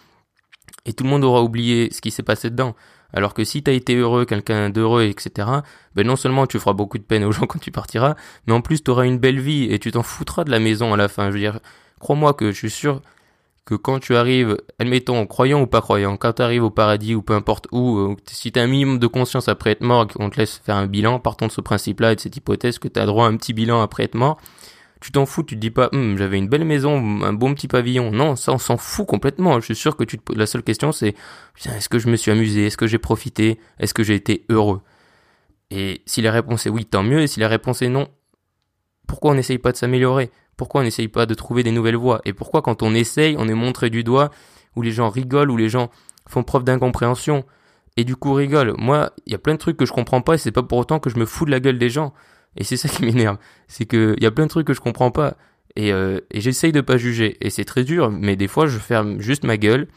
et 0.85 0.93
tout 0.93 1.03
le 1.03 1.09
monde 1.09 1.23
aura 1.23 1.43
oublié 1.43 1.89
ce 1.91 2.01
qui 2.01 2.11
s'est 2.11 2.23
passé 2.23 2.49
dedans. 2.49 2.75
Alors 3.15 3.33
que 3.33 3.45
si 3.45 3.63
t'as 3.63 3.71
été 3.71 3.95
heureux, 3.95 4.25
quelqu'un 4.25 4.69
d'heureux, 4.69 5.03
etc., 5.03 5.47
ben 5.95 6.05
non 6.05 6.17
seulement 6.17 6.45
tu 6.45 6.59
feras 6.59 6.73
beaucoup 6.73 6.97
de 6.97 7.03
peine 7.03 7.23
aux 7.23 7.31
gens 7.31 7.45
quand 7.47 7.59
tu 7.59 7.71
partiras, 7.71 8.15
mais 8.45 8.53
en 8.53 8.61
plus 8.61 8.83
tu 8.83 8.91
auras 8.91 9.05
une 9.05 9.17
belle 9.17 9.39
vie 9.39 9.71
et 9.71 9.79
tu 9.79 9.91
t'en 9.91 10.03
foutras 10.03 10.43
de 10.43 10.51
la 10.51 10.59
maison 10.59 10.93
à 10.93 10.97
la 10.97 11.07
fin. 11.07 11.29
Je 11.29 11.33
veux 11.33 11.39
dire, 11.39 11.59
crois-moi 11.99 12.33
que 12.33 12.51
je 12.51 12.57
suis 12.57 12.69
sûr 12.69 13.01
que 13.63 13.73
quand 13.73 13.99
tu 13.99 14.15
arrives, 14.15 14.57
admettons, 14.77 15.25
croyant 15.25 15.61
ou 15.61 15.65
pas 15.65 15.81
croyant, 15.81 16.17
quand 16.17 16.33
tu 16.33 16.41
arrives 16.43 16.63
au 16.63 16.69
paradis 16.69 17.15
ou 17.15 17.23
peu 17.23 17.33
importe 17.33 17.67
où, 17.71 17.97
euh, 17.97 18.15
si 18.27 18.51
tu 18.51 18.59
un 18.59 18.67
minimum 18.67 18.99
de 18.99 19.07
conscience 19.07 19.47
après 19.47 19.71
être 19.71 19.81
mort, 19.81 20.07
qu'on 20.07 20.29
te 20.29 20.37
laisse 20.37 20.61
faire 20.63 20.75
un 20.75 20.85
bilan, 20.85 21.19
partons 21.19 21.47
de 21.47 21.51
ce 21.51 21.61
principe-là 21.61 22.11
et 22.11 22.15
de 22.15 22.21
cette 22.21 22.35
hypothèse 22.37 22.77
que 22.77 22.87
tu 22.87 22.99
as 22.99 23.07
droit 23.07 23.25
à 23.25 23.29
un 23.29 23.37
petit 23.37 23.53
bilan 23.53 23.81
après 23.81 24.03
être 24.03 24.13
mort, 24.13 24.37
tu 25.01 25.11
t'en 25.11 25.25
fous, 25.25 25.43
tu 25.43 25.55
te 25.55 25.59
dis 25.59 25.71
pas, 25.71 25.89
hum, 25.91 26.17
j'avais 26.17 26.37
une 26.37 26.47
belle 26.47 26.65
maison, 26.65 27.21
un 27.23 27.33
bon 27.33 27.53
petit 27.53 27.67
pavillon. 27.67 28.11
Non, 28.11 28.35
ça 28.35 28.53
on 28.53 28.57
s'en 28.57 28.77
fout 28.77 29.05
complètement. 29.05 29.59
Je 29.59 29.65
suis 29.65 29.75
sûr 29.75 29.95
que 29.95 30.03
tu 30.03 30.17
te... 30.17 30.33
la 30.33 30.45
seule 30.45 30.63
question 30.63 30.91
c'est, 30.91 31.15
est-ce 31.65 31.89
que 31.89 31.99
je 31.99 32.07
me 32.07 32.15
suis 32.15 32.31
amusé, 32.31 32.65
est-ce 32.65 32.77
que 32.77 32.87
j'ai 32.87 32.97
profité, 32.97 33.59
est-ce 33.79 33.93
que 33.93 34.03
j'ai 34.03 34.15
été 34.15 34.45
heureux? 34.49 34.81
Et 35.71 36.01
si 36.05 36.21
la 36.21 36.31
réponse 36.31 36.65
est 36.65 36.69
oui, 36.69 36.85
tant 36.85 37.03
mieux. 37.03 37.21
Et 37.21 37.27
si 37.27 37.39
la 37.39 37.47
réponse 37.47 37.81
est 37.81 37.89
non, 37.89 38.07
pourquoi 39.07 39.31
on 39.31 39.35
n'essaye 39.35 39.57
pas 39.57 39.71
de 39.71 39.77
s'améliorer? 39.77 40.31
Pourquoi 40.57 40.81
on 40.81 40.83
n'essaye 40.83 41.07
pas 41.07 41.25
de 41.25 41.33
trouver 41.33 41.63
des 41.63 41.71
nouvelles 41.71 41.97
voies? 41.97 42.21
Et 42.25 42.33
pourquoi 42.33 42.61
quand 42.61 42.83
on 42.83 42.93
essaye, 42.93 43.35
on 43.37 43.47
est 43.47 43.53
montré 43.53 43.89
du 43.89 44.03
doigt, 44.03 44.31
où 44.75 44.81
les 44.81 44.91
gens 44.91 45.09
rigolent, 45.09 45.51
où 45.51 45.57
les 45.57 45.69
gens 45.69 45.89
font 46.27 46.43
preuve 46.43 46.63
d'incompréhension? 46.63 47.45
Et 47.97 48.03
du 48.03 48.15
coup 48.15 48.33
rigolent 48.33 48.75
Moi, 48.77 49.11
il 49.25 49.31
y 49.31 49.35
a 49.35 49.37
plein 49.37 49.53
de 49.53 49.59
trucs 49.59 49.77
que 49.77 49.85
je 49.85 49.93
comprends 49.93 50.21
pas 50.21 50.35
et 50.35 50.37
c'est 50.37 50.51
pas 50.51 50.63
pour 50.63 50.77
autant 50.77 50.99
que 50.99 51.09
je 51.09 51.17
me 51.17 51.25
fous 51.25 51.45
de 51.45 51.51
la 51.51 51.59
gueule 51.59 51.79
des 51.79 51.89
gens. 51.89 52.13
Et 52.57 52.63
c'est 52.63 52.77
ça 52.77 52.89
qui 52.89 53.03
m'énerve. 53.03 53.37
C'est 53.67 53.85
que 53.85 54.15
il 54.17 54.23
y 54.23 54.27
a 54.27 54.31
plein 54.31 54.45
de 54.45 54.49
trucs 54.49 54.67
que 54.67 54.73
je 54.73 54.81
comprends 54.81 55.11
pas 55.11 55.37
et, 55.75 55.91
euh, 55.91 56.19
et 56.31 56.41
j'essaye 56.41 56.71
de 56.71 56.81
pas 56.81 56.97
juger. 56.97 57.37
Et 57.41 57.49
c'est 57.49 57.65
très 57.65 57.83
dur, 57.83 58.11
mais 58.11 58.35
des 58.35 58.47
fois 58.47 58.67
je 58.67 58.77
ferme 58.77 59.19
juste 59.19 59.43
ma 59.43 59.57
gueule. 59.57 59.87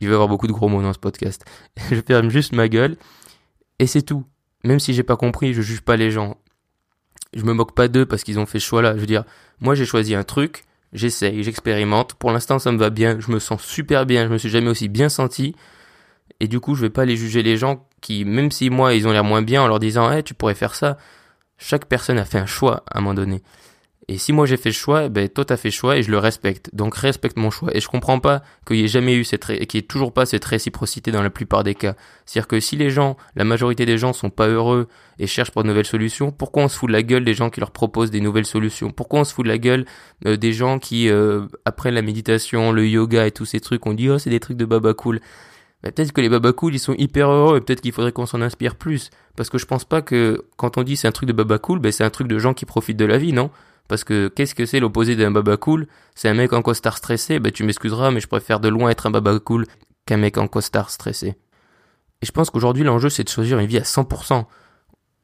Il 0.00 0.08
va 0.08 0.12
y 0.12 0.14
avoir 0.14 0.28
beaucoup 0.28 0.46
de 0.46 0.52
gros 0.52 0.68
mots 0.68 0.82
dans 0.82 0.92
ce 0.92 0.98
podcast. 0.98 1.44
je 1.90 2.00
ferme 2.00 2.30
juste 2.30 2.52
ma 2.52 2.68
gueule 2.68 2.96
et 3.78 3.86
c'est 3.86 4.02
tout. 4.02 4.24
Même 4.64 4.80
si 4.80 4.94
j'ai 4.94 5.02
pas 5.02 5.16
compris, 5.16 5.54
je 5.54 5.62
juge 5.62 5.80
pas 5.80 5.96
les 5.96 6.10
gens 6.10 6.36
je 7.34 7.44
me 7.44 7.52
moque 7.52 7.74
pas 7.74 7.88
d'eux 7.88 8.06
parce 8.06 8.24
qu'ils 8.24 8.38
ont 8.38 8.46
fait 8.46 8.60
ce 8.60 8.66
choix-là. 8.66 8.94
Je 8.94 9.00
veux 9.00 9.06
dire, 9.06 9.24
moi 9.60 9.74
j'ai 9.74 9.84
choisi 9.84 10.14
un 10.14 10.24
truc, 10.24 10.64
j'essaye, 10.92 11.42
j'expérimente. 11.42 12.14
Pour 12.14 12.30
l'instant, 12.30 12.58
ça 12.58 12.72
me 12.72 12.78
va 12.78 12.90
bien, 12.90 13.18
je 13.20 13.30
me 13.30 13.38
sens 13.38 13.62
super 13.62 14.06
bien, 14.06 14.26
je 14.26 14.32
me 14.32 14.38
suis 14.38 14.50
jamais 14.50 14.68
aussi 14.68 14.88
bien 14.88 15.08
senti. 15.08 15.54
Et 16.40 16.48
du 16.48 16.60
coup, 16.60 16.74
je 16.74 16.82
vais 16.82 16.90
pas 16.90 17.02
aller 17.02 17.16
juger 17.16 17.42
les 17.42 17.56
gens 17.56 17.86
qui, 18.00 18.24
même 18.24 18.50
si 18.50 18.70
moi 18.70 18.94
ils 18.94 19.06
ont 19.06 19.12
l'air 19.12 19.24
moins 19.24 19.42
bien 19.42 19.62
en 19.62 19.68
leur 19.68 19.78
disant, 19.78 20.10
hey, 20.10 20.22
tu 20.22 20.34
pourrais 20.34 20.54
faire 20.54 20.74
ça. 20.74 20.98
Chaque 21.64 21.86
personne 21.86 22.18
a 22.18 22.24
fait 22.24 22.38
un 22.38 22.46
choix 22.46 22.82
à 22.90 22.98
un 22.98 23.00
moment 23.02 23.14
donné. 23.14 23.40
Et 24.08 24.18
si 24.18 24.32
moi 24.32 24.46
j'ai 24.46 24.56
fait 24.56 24.70
le 24.70 24.74
choix, 24.74 25.08
ben 25.08 25.28
toi 25.28 25.44
t'as 25.44 25.56
fait 25.56 25.68
le 25.68 25.72
choix 25.72 25.96
et 25.96 26.02
je 26.02 26.10
le 26.10 26.18
respecte. 26.18 26.70
Donc 26.74 26.96
respecte 26.96 27.36
mon 27.36 27.50
choix. 27.50 27.70
Et 27.72 27.80
je 27.80 27.86
comprends 27.86 28.18
pas 28.18 28.42
qu'il 28.66 28.78
y 28.78 28.84
ait 28.84 28.88
jamais 28.88 29.14
eu 29.14 29.22
cette, 29.22 29.46
qu'il 29.68 29.78
ait 29.78 29.82
toujours 29.82 30.12
pas 30.12 30.26
cette 30.26 30.44
réciprocité 30.44 31.12
dans 31.12 31.22
la 31.22 31.30
plupart 31.30 31.62
des 31.62 31.76
cas. 31.76 31.94
C'est-à-dire 32.26 32.48
que 32.48 32.58
si 32.58 32.74
les 32.74 32.90
gens, 32.90 33.16
la 33.36 33.44
majorité 33.44 33.86
des 33.86 33.96
gens 33.96 34.12
sont 34.12 34.28
pas 34.28 34.48
heureux 34.48 34.88
et 35.20 35.28
cherchent 35.28 35.52
pour 35.52 35.62
de 35.62 35.68
nouvelles 35.68 35.86
solutions, 35.86 36.32
pourquoi 36.32 36.64
on 36.64 36.68
se 36.68 36.76
fout 36.76 36.88
de 36.88 36.92
la 36.92 37.04
gueule 37.04 37.24
des 37.24 37.34
gens 37.34 37.48
qui 37.48 37.60
leur 37.60 37.70
proposent 37.70 38.10
des 38.10 38.20
nouvelles 38.20 38.44
solutions? 38.44 38.90
Pourquoi 38.90 39.20
on 39.20 39.24
se 39.24 39.32
fout 39.32 39.44
de 39.44 39.48
la 39.48 39.58
gueule 39.58 39.84
euh, 40.26 40.36
des 40.36 40.52
gens 40.52 40.80
qui, 40.80 41.08
euh, 41.08 41.46
après 41.64 41.92
la 41.92 42.02
méditation, 42.02 42.72
le 42.72 42.88
yoga 42.88 43.28
et 43.28 43.30
tous 43.30 43.44
ces 43.44 43.60
trucs, 43.60 43.86
on 43.86 43.94
dit 43.94 44.10
oh 44.10 44.18
c'est 44.18 44.30
des 44.30 44.40
trucs 44.40 44.56
de 44.56 44.64
baba 44.64 44.94
cool. 44.94 45.20
Ben, 45.82 45.90
peut-être 45.90 46.12
que 46.12 46.20
les 46.20 46.28
baba 46.28 46.52
cool 46.52 46.74
ils 46.74 46.78
sont 46.78 46.94
hyper 46.94 47.28
heureux 47.28 47.56
et 47.56 47.60
peut-être 47.60 47.80
qu'il 47.80 47.92
faudrait 47.92 48.12
qu'on 48.12 48.26
s'en 48.26 48.40
inspire 48.40 48.76
plus. 48.76 49.10
Parce 49.36 49.50
que 49.50 49.58
je 49.58 49.66
pense 49.66 49.84
pas 49.84 50.02
que 50.02 50.44
quand 50.56 50.78
on 50.78 50.82
dit 50.82 50.96
c'est 50.96 51.08
un 51.08 51.12
truc 51.12 51.28
de 51.28 51.32
baba 51.32 51.58
cool, 51.58 51.80
ben 51.80 51.90
c'est 51.90 52.04
un 52.04 52.10
truc 52.10 52.28
de 52.28 52.38
gens 52.38 52.54
qui 52.54 52.66
profitent 52.66 52.96
de 52.96 53.04
la 53.04 53.18
vie, 53.18 53.32
non? 53.32 53.50
Parce 53.88 54.04
que 54.04 54.28
qu'est-ce 54.28 54.54
que 54.54 54.64
c'est 54.64 54.80
l'opposé 54.80 55.16
d'un 55.16 55.30
baba 55.30 55.56
cool 55.56 55.86
C'est 56.14 56.28
un 56.28 56.34
mec 56.34 56.52
en 56.52 56.62
costard 56.62 56.96
stressé, 56.96 57.40
bah 57.40 57.50
tu 57.50 57.64
m'excuseras, 57.64 58.10
mais 58.10 58.20
je 58.20 58.28
préfère 58.28 58.60
de 58.60 58.68
loin 58.68 58.90
être 58.90 59.06
un 59.06 59.10
baba 59.10 59.38
cool 59.40 59.66
qu'un 60.06 60.18
mec 60.18 60.38
en 60.38 60.46
costard 60.46 60.90
stressé. 60.90 61.36
Et 62.22 62.26
je 62.26 62.32
pense 62.32 62.50
qu'aujourd'hui 62.50 62.84
l'enjeu 62.84 63.08
c'est 63.08 63.24
de 63.24 63.28
choisir 63.28 63.58
une 63.58 63.66
vie 63.66 63.78
à 63.78 63.82
100% 63.82 64.46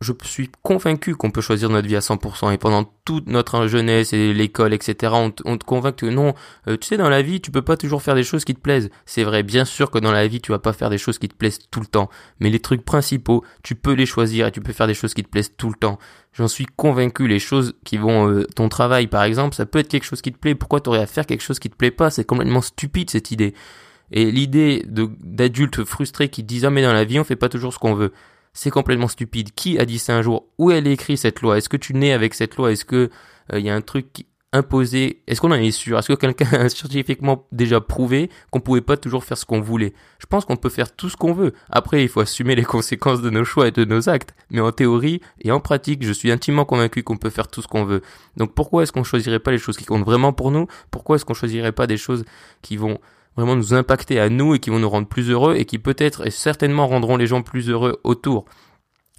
je 0.01 0.13
suis 0.23 0.49
convaincu 0.63 1.17
qu'on 1.17 1.33
peut 1.33 1.41
choisir 1.41 1.71
notre 1.71 1.89
vie 1.89 1.97
à 1.97 2.01
100% 2.01 2.53
et 2.53 2.59
pendant 2.59 2.85
toute 3.05 3.27
notre 3.27 3.67
jeunesse 3.67 4.13
et 4.13 4.33
l'école, 4.33 4.73
etc., 4.73 5.13
on, 5.13 5.31
te 5.31 5.65
convainc 5.65 5.97
que 5.97 6.07
non, 6.07 6.35
euh, 6.69 6.77
tu 6.77 6.87
sais, 6.87 6.97
dans 6.97 7.09
la 7.09 7.21
vie, 7.21 7.41
tu 7.41 7.51
peux 7.51 7.63
pas 7.63 7.77
toujours 7.77 8.01
faire 8.01 8.15
des 8.15 8.23
choses 8.23 8.45
qui 8.45 8.55
te 8.55 8.61
plaisent. 8.61 8.91
C'est 9.07 9.25
vrai, 9.25 9.43
bien 9.43 9.65
sûr 9.65 9.91
que 9.91 9.99
dans 9.99 10.13
la 10.13 10.29
vie, 10.29 10.41
tu 10.41 10.53
vas 10.53 10.61
pas 10.61 10.73
faire 10.73 10.89
des 10.89 10.99
choses 10.99 11.19
qui 11.19 11.29
te 11.29 11.35
plaisent 11.35 11.59
tout 11.73 11.81
le 11.81 11.87
temps, 11.87 12.11
mais 12.39 12.49
les 12.49 12.61
trucs 12.61 12.85
principaux, 12.85 13.45
tu 13.65 13.75
peux 13.75 13.93
les 13.93 14.07
choisir 14.07 14.47
et 14.47 14.53
tu 14.53 14.61
peux 14.61 14.73
faire 14.73 14.87
des 14.87 14.95
choses 14.95 15.15
qui 15.15 15.25
te 15.25 15.29
plaisent 15.29 15.53
tout 15.57 15.69
le 15.69 15.75
temps. 15.75 15.99
J'en 16.33 16.47
suis 16.47 16.67
convaincu, 16.67 17.27
les 17.27 17.41
choses 17.41 17.75
qui 17.85 17.97
vont, 17.97 18.31
euh, 18.31 18.45
ton 18.55 18.69
travail 18.69 19.09
par 19.09 19.25
exemple, 19.25 19.57
ça 19.57 19.67
peut 19.67 19.81
être 19.81 19.89
quelque 19.89 20.05
chose 20.05 20.23
qui 20.23 20.31
te 20.31 20.39
plaît, 20.39 20.55
pourquoi 20.55 20.81
t'aurais 20.81 21.01
à 21.01 21.07
faire 21.07 21.27
quelque 21.27 21.43
chose 21.43 21.59
qui 21.59 21.71
te 21.71 21.77
plaît 21.77 21.91
pas? 21.91 22.11
C'est 22.11 22.25
complètement 22.25 22.61
stupide 22.61 23.11
cette 23.11 23.33
idée. 23.33 23.53
Et 24.13 24.31
l'idée 24.31 24.85
d'adultes 24.87 25.85
frustrés 25.85 26.29
qui 26.29 26.45
disent 26.45 26.65
ah 26.65 26.71
mais 26.71 26.83
dans 26.83 26.93
la 26.93 27.05
vie 27.05 27.19
on 27.19 27.25
fait 27.25 27.37
pas 27.37 27.49
toujours 27.49 27.75
ce 27.75 27.79
qu'on 27.79 27.95
veut 27.95 28.13
c'est 28.59 28.71
complètement 28.71 29.07
stupide. 29.07 29.53
Qui 29.55 29.79
a 29.79 29.85
dit 29.85 30.01
ça 30.01 30.17
un 30.17 30.23
jour? 30.23 30.49
Où 30.59 30.73
elle 30.73 30.89
est 30.89 30.93
écrit 30.93 31.17
cette 31.17 31.43
loi? 31.43 31.59
Est-ce 31.59 31.69
que 31.69 31.77
tu 31.77 31.95
nais 31.95 32.11
avec 32.11 32.35
cette 32.35 32.57
loi? 32.57 32.73
Est-ce 32.73 32.85
que 32.85 33.09
il 33.53 33.55
euh, 33.55 33.61
y 33.61 33.71
a 33.71 33.75
un 33.75 33.81
truc 33.81 34.27
imposé? 34.53 35.23
Est-ce 35.29 35.41
qu'on 35.41 35.53
en 35.53 35.55
est 35.55 35.71
sûr? 35.71 35.97
Est-ce 35.97 36.09
que 36.09 36.19
quelqu'un 36.19 36.65
a 36.65 36.69
scientifiquement 36.69 37.47
déjà 37.53 37.81
prouvé 37.81 38.31
qu'on 38.51 38.59
pouvait 38.59 38.81
pas 38.81 38.97
toujours 38.97 39.23
faire 39.23 39.39
ce 39.39 39.47
qu'on 39.47 39.61
voulait? 39.61 39.95
Je 40.19 40.27
pense 40.27 40.45
qu'on 40.45 40.57
peut 40.57 40.71
faire 40.71 40.91
tout 40.97 41.09
ce 41.09 41.17
qu'on 41.17 41.33
veut. 41.33 41.53
Après, 41.71 42.03
il 42.03 42.09
faut 42.09 42.19
assumer 42.19 42.57
les 42.57 42.65
conséquences 42.75 43.23
de 43.23 43.31
nos 43.31 43.45
choix 43.45 43.69
et 43.69 43.71
de 43.71 43.85
nos 43.85 44.09
actes. 44.09 44.35
Mais 44.51 44.59
en 44.59 44.73
théorie 44.73 45.21
et 45.41 45.53
en 45.53 45.61
pratique, 45.61 46.05
je 46.05 46.13
suis 46.13 46.33
intimement 46.33 46.65
convaincu 46.65 47.05
qu'on 47.05 47.17
peut 47.17 47.31
faire 47.31 47.47
tout 47.47 47.63
ce 47.63 47.69
qu'on 47.69 47.85
veut. 47.85 48.03
Donc 48.37 48.55
pourquoi 48.55 48.83
est-ce 48.83 48.91
qu'on 48.91 49.05
choisirait 49.05 49.39
pas 49.39 49.53
les 49.53 49.59
choses 49.59 49.77
qui 49.77 49.85
comptent 49.85 50.05
vraiment 50.05 50.33
pour 50.33 50.51
nous? 50.51 50.67
Pourquoi 50.91 51.15
est-ce 51.15 51.25
qu'on 51.25 51.33
choisirait 51.33 51.71
pas 51.71 51.87
des 51.87 51.97
choses 51.97 52.25
qui 52.63 52.77
vont 52.77 52.99
vraiment 53.39 53.55
nous 53.55 53.73
impacter 53.73 54.19
à 54.19 54.29
nous 54.29 54.57
et 54.57 54.59
qui 54.59 54.71
vont 54.71 54.81
nous 54.81 54.91
rendre 54.91 55.07
plus 55.07 55.31
heureux 55.31 55.55
et 55.55 55.65
qui 55.65 55.79
peut-être 55.79 56.27
et 56.27 56.31
certainement 56.31 56.89
rendront 56.89 57.17
les 57.17 57.29
gens 57.29 57.41
plus 57.41 57.71
heureux 57.71 58.01
autour. 58.03 58.47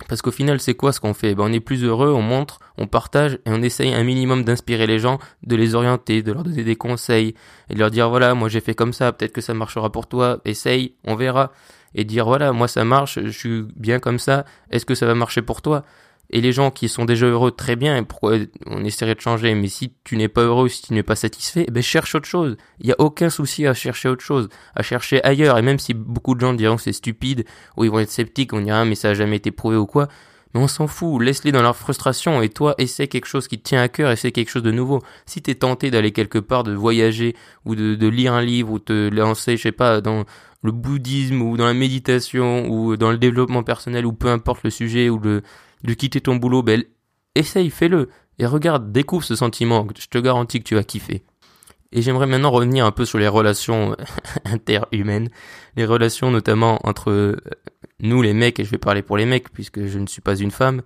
Parce 0.09 0.21
qu'au 0.21 0.31
final, 0.31 0.59
c'est 0.59 0.73
quoi 0.73 0.91
ce 0.91 0.99
qu'on 0.99 1.13
fait? 1.13 1.35
Ben, 1.35 1.45
On 1.45 1.53
est 1.53 1.61
plus 1.61 1.85
heureux, 1.85 2.11
on 2.11 2.21
montre, 2.21 2.59
on 2.77 2.85
partage 2.85 3.35
et 3.45 3.49
on 3.49 3.61
essaye 3.61 3.93
un 3.93 4.03
minimum 4.03 4.43
d'inspirer 4.43 4.87
les 4.87 4.99
gens, 4.99 5.19
de 5.43 5.55
les 5.55 5.73
orienter, 5.73 6.21
de 6.21 6.33
leur 6.33 6.43
donner 6.43 6.65
des 6.65 6.75
conseils 6.75 7.33
et 7.69 7.75
de 7.75 7.79
leur 7.79 7.91
dire 7.91 8.09
voilà, 8.09 8.33
moi 8.33 8.49
j'ai 8.49 8.59
fait 8.59 8.75
comme 8.75 8.91
ça, 8.91 9.13
peut-être 9.13 9.31
que 9.31 9.41
ça 9.41 9.53
marchera 9.53 9.89
pour 9.89 10.07
toi, 10.07 10.41
essaye, 10.43 10.95
on 11.05 11.15
verra. 11.15 11.53
Et 11.95 12.03
dire 12.03 12.25
voilà, 12.25 12.51
moi 12.51 12.67
ça 12.67 12.83
marche, 12.83 13.19
je 13.23 13.29
suis 13.29 13.63
bien 13.75 13.99
comme 13.99 14.19
ça, 14.19 14.45
est-ce 14.69 14.85
que 14.85 14.95
ça 14.95 15.05
va 15.05 15.15
marcher 15.15 15.41
pour 15.41 15.61
toi? 15.61 15.83
Et 16.31 16.41
les 16.41 16.51
gens 16.51 16.69
qui 16.69 16.89
sont 16.89 17.05
déjà 17.05 17.25
heureux, 17.25 17.51
très 17.51 17.75
bien, 17.75 18.03
pourquoi 18.03 18.37
on 18.67 18.85
essaierait 18.85 19.15
de 19.15 19.21
changer? 19.21 19.55
Mais 19.55 19.67
si 19.67 19.93
tu 20.03 20.15
n'es 20.15 20.27
pas 20.27 20.43
heureux, 20.43 20.69
si 20.69 20.83
tu 20.83 20.93
n'es 20.93 21.01
pas 21.01 21.15
satisfait, 21.15 21.65
eh 21.67 21.71
ben 21.71 21.81
cherche 21.81 22.13
autre 22.13 22.27
chose. 22.27 22.55
Il 22.79 22.85
n'y 22.85 22.91
a 22.91 22.99
aucun 22.99 23.31
souci 23.31 23.65
à 23.65 23.73
chercher 23.73 24.09
autre 24.09 24.23
chose, 24.23 24.47
à 24.75 24.83
chercher 24.83 25.23
ailleurs. 25.23 25.57
Et 25.57 25.63
même 25.63 25.79
si 25.79 25.95
beaucoup 25.95 26.35
de 26.35 26.39
gens 26.39 26.53
diront 26.53 26.75
que 26.75 26.83
c'est 26.83 26.93
stupide, 26.93 27.45
ou 27.77 27.83
ils 27.83 27.89
vont 27.89 27.99
être 27.99 28.11
sceptiques, 28.11 28.53
on 28.53 28.61
dira 28.61 28.85
mais 28.85 28.95
ça 28.95 29.09
a 29.09 29.13
jamais 29.15 29.37
été 29.37 29.49
prouvé 29.49 29.75
ou 29.75 29.87
quoi, 29.87 30.07
mais 30.53 30.59
on 30.59 30.67
s'en 30.67 30.85
fout, 30.85 31.19
laisse-les 31.21 31.51
dans 31.51 31.63
leur 31.63 31.75
frustration 31.75 32.43
et 32.43 32.49
toi, 32.49 32.75
essaie 32.77 33.07
quelque 33.07 33.27
chose 33.27 33.47
qui 33.47 33.57
te 33.57 33.63
tient 33.63 33.81
à 33.81 33.87
cœur, 33.87 34.11
essaie 34.11 34.31
quelque 34.31 34.49
chose 34.49 34.63
de 34.63 34.71
nouveau. 34.71 35.01
Si 35.25 35.41
t'es 35.41 35.55
tenté 35.55 35.89
d'aller 35.89 36.11
quelque 36.11 36.39
part, 36.39 36.63
de 36.63 36.73
voyager 36.73 37.35
ou 37.65 37.75
de, 37.75 37.95
de, 37.95 38.07
lire 38.07 38.33
un 38.33 38.41
livre 38.41 38.71
ou 38.71 38.79
te 38.79 39.09
lancer, 39.09 39.57
je 39.57 39.63
sais 39.63 39.71
pas, 39.71 40.01
dans 40.01 40.25
le 40.61 40.71
bouddhisme 40.71 41.41
ou 41.41 41.57
dans 41.57 41.65
la 41.65 41.73
méditation 41.73 42.67
ou 42.69 42.97
dans 42.97 43.11
le 43.11 43.17
développement 43.17 43.63
personnel 43.63 44.05
ou 44.05 44.13
peu 44.13 44.27
importe 44.29 44.63
le 44.63 44.69
sujet 44.69 45.09
ou 45.09 45.19
le, 45.19 45.43
de 45.83 45.93
quitter 45.93 46.21
ton 46.21 46.35
boulot, 46.35 46.63
ben, 46.63 46.83
essaye, 47.35 47.69
fais-le. 47.69 48.09
Et 48.37 48.45
regarde, 48.45 48.91
découvre 48.91 49.25
ce 49.25 49.35
sentiment, 49.35 49.85
je 49.97 50.07
te 50.07 50.17
garantis 50.17 50.59
que 50.59 50.67
tu 50.67 50.75
vas 50.75 50.83
kiffer. 50.83 51.23
Et 51.91 52.01
j'aimerais 52.01 52.27
maintenant 52.27 52.51
revenir 52.51 52.85
un 52.85 52.91
peu 52.91 53.03
sur 53.03 53.17
les 53.17 53.27
relations 53.27 53.95
interhumaines, 54.45 55.29
les 55.75 55.85
relations 55.85 56.31
notamment 56.31 56.79
entre 56.83 57.11
euh, 57.11 57.37
nous 57.99 58.21
les 58.21 58.33
mecs, 58.33 58.59
et 58.59 58.63
je 58.63 58.69
vais 58.69 58.77
parler 58.77 59.01
pour 59.01 59.17
les 59.17 59.25
mecs 59.25 59.49
puisque 59.49 59.85
je 59.85 59.97
ne 59.97 60.05
suis 60.05 60.21
pas 60.21 60.35
une 60.35 60.51
femme, 60.51 60.83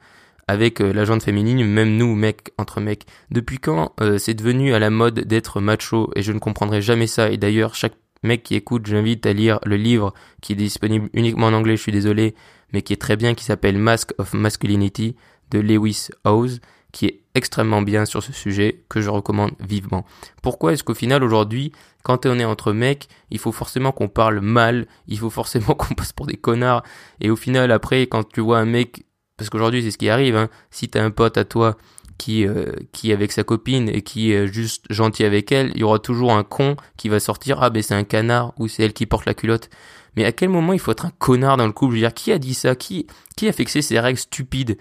avec 0.48 0.82
euh, 0.82 0.94
la 0.94 1.06
gente 1.06 1.24
féminine, 1.24 1.66
même 1.66 1.98
nous 1.98 2.16
mecs 2.16 2.54
entre 2.58 2.80
mecs. 2.80 3.06
Depuis 3.32 3.60
quand 3.60 3.94
euh, 4.02 4.18
c'est 4.18 4.34
devenu 4.34 4.74
à 4.74 4.80
la 4.80 4.90
mode 4.90 5.20
d'être 5.20 5.62
macho 5.62 6.12
et 6.16 6.22
je 6.22 6.32
ne 6.32 6.40
comprendrai 6.40 6.82
jamais 6.82 7.08
ça. 7.08 7.30
Et 7.30 7.38
d'ailleurs, 7.38 7.76
chaque 7.76 7.96
mec 8.24 8.44
qui 8.44 8.56
écoute, 8.56 8.86
j'invite 8.88 9.26
à 9.26 9.34
lire 9.34 9.60
le 9.66 9.76
livre 9.76 10.14
qui 10.42 10.54
est 10.54 10.56
disponible 10.56 11.10
uniquement 11.14 11.48
en 11.48 11.54
anglais, 11.54 11.76
je 11.76 11.82
suis 11.82 11.92
désolé, 11.92 12.36
mais 12.74 12.82
qui 12.82 12.94
est 12.94 13.02
très 13.02 13.16
bien, 13.16 13.36
qui 13.36 13.46
s'appelle 13.46 13.78
Mask 13.78 14.14
of 14.18 14.34
Masculinity 14.34 15.16
de 15.52 15.60
Lewis 15.60 16.10
Howes, 16.26 16.60
qui 16.92 17.06
est 17.06 17.22
extrêmement 17.36 17.82
bien 17.82 18.06
sur 18.06 18.22
ce 18.24 18.34
sujet, 18.34 18.84
que 18.90 19.02
je 19.02 19.10
recommande 19.10 19.52
vivement. 19.60 20.06
Pourquoi 20.42 20.74
est-ce 20.74 20.84
qu'au 20.84 20.94
final 20.94 21.24
aujourd'hui, 21.24 21.72
quand 22.04 22.26
on 22.26 22.38
est 22.38 22.46
entre 22.46 22.74
mecs, 22.74 23.08
il 23.32 23.40
faut 23.40 23.52
forcément 23.52 23.92
qu'on 23.92 24.08
parle 24.08 24.40
mal, 24.40 24.88
il 25.08 25.18
faut 25.18 25.30
forcément 25.30 25.74
qu'on 25.76 25.96
passe 25.96 26.14
pour 26.14 26.28
des 26.28 26.38
connards, 26.38 26.84
et 27.22 27.30
au 27.30 27.36
final 27.36 27.72
après, 27.72 28.04
quand 28.04 28.28
tu 28.28 28.42
vois 28.42 28.60
un 28.60 28.66
mec, 28.66 29.06
parce 29.38 29.50
qu'aujourd'hui 29.50 29.82
c'est 29.82 29.92
ce 29.92 29.98
qui 29.98 30.10
arrive, 30.10 30.36
hein, 30.36 30.50
si 30.70 30.90
t'as 30.90 31.04
un 31.04 31.12
pote 31.12 31.38
à 31.38 31.46
toi 31.46 31.78
qui 32.18 32.46
euh, 32.48 32.72
qui 32.92 33.12
est 33.12 33.14
avec 33.14 33.32
sa 33.32 33.44
copine 33.44 33.90
et 33.90 34.02
qui 34.02 34.32
est 34.32 34.48
juste 34.48 34.86
gentil 34.90 35.24
avec 35.24 35.52
elle, 35.52 35.72
il 35.76 35.82
y 35.82 35.84
aura 35.84 36.00
toujours 36.00 36.34
un 36.34 36.44
con 36.44 36.76
qui 36.98 37.10
va 37.10 37.20
sortir 37.20 37.62
ah 37.62 37.70
ben 37.70 37.82
c'est 37.82 37.96
un 37.96 38.04
canard 38.04 38.54
ou 38.58 38.68
c'est 38.68 38.84
elle 38.84 38.94
qui 38.94 39.06
porte 39.06 39.26
la 39.26 39.34
culotte. 39.34 39.70
Mais 40.16 40.26
à 40.26 40.32
quel 40.32 40.50
moment 40.50 40.74
il 40.74 40.80
faut 40.80 40.92
être 40.92 41.06
un 41.06 41.12
connard 41.18 41.58
dans 41.58 41.66
le 41.66 41.74
couple? 41.74 41.96
Je 41.96 42.02
veux 42.02 42.08
dire, 42.08 42.14
qui 42.14 42.32
a 42.32 42.38
dit 42.38 42.54
ça? 42.54 42.76
Qui 42.76 43.08
qui 43.36 43.48
a 43.48 43.52
fixé 43.52 43.82
ces 43.82 44.00
règles 44.00 44.20
stupides? 44.20 44.78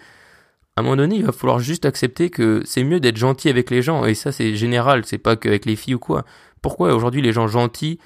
À 0.76 0.80
un 0.80 0.84
moment 0.84 0.96
donné, 0.96 1.16
il 1.16 1.24
va 1.24 1.32
falloir 1.32 1.58
juste 1.58 1.84
accepter 1.84 2.30
que 2.30 2.62
c'est 2.64 2.84
mieux 2.84 3.00
d'être 3.00 3.16
gentil 3.16 3.48
avec 3.48 3.70
les 3.70 3.82
gens 3.82 4.04
et 4.06 4.14
ça 4.14 4.32
c'est 4.32 4.54
général, 4.54 5.04
c'est 5.04 5.18
pas 5.18 5.36
qu'avec 5.36 5.66
les 5.66 5.76
filles 5.76 5.94
ou 5.94 5.98
quoi. 5.98 6.24
Pourquoi 6.62 6.94
aujourd'hui 6.94 7.22
les 7.22 7.32
gens 7.32 7.48
gentils 7.48 7.98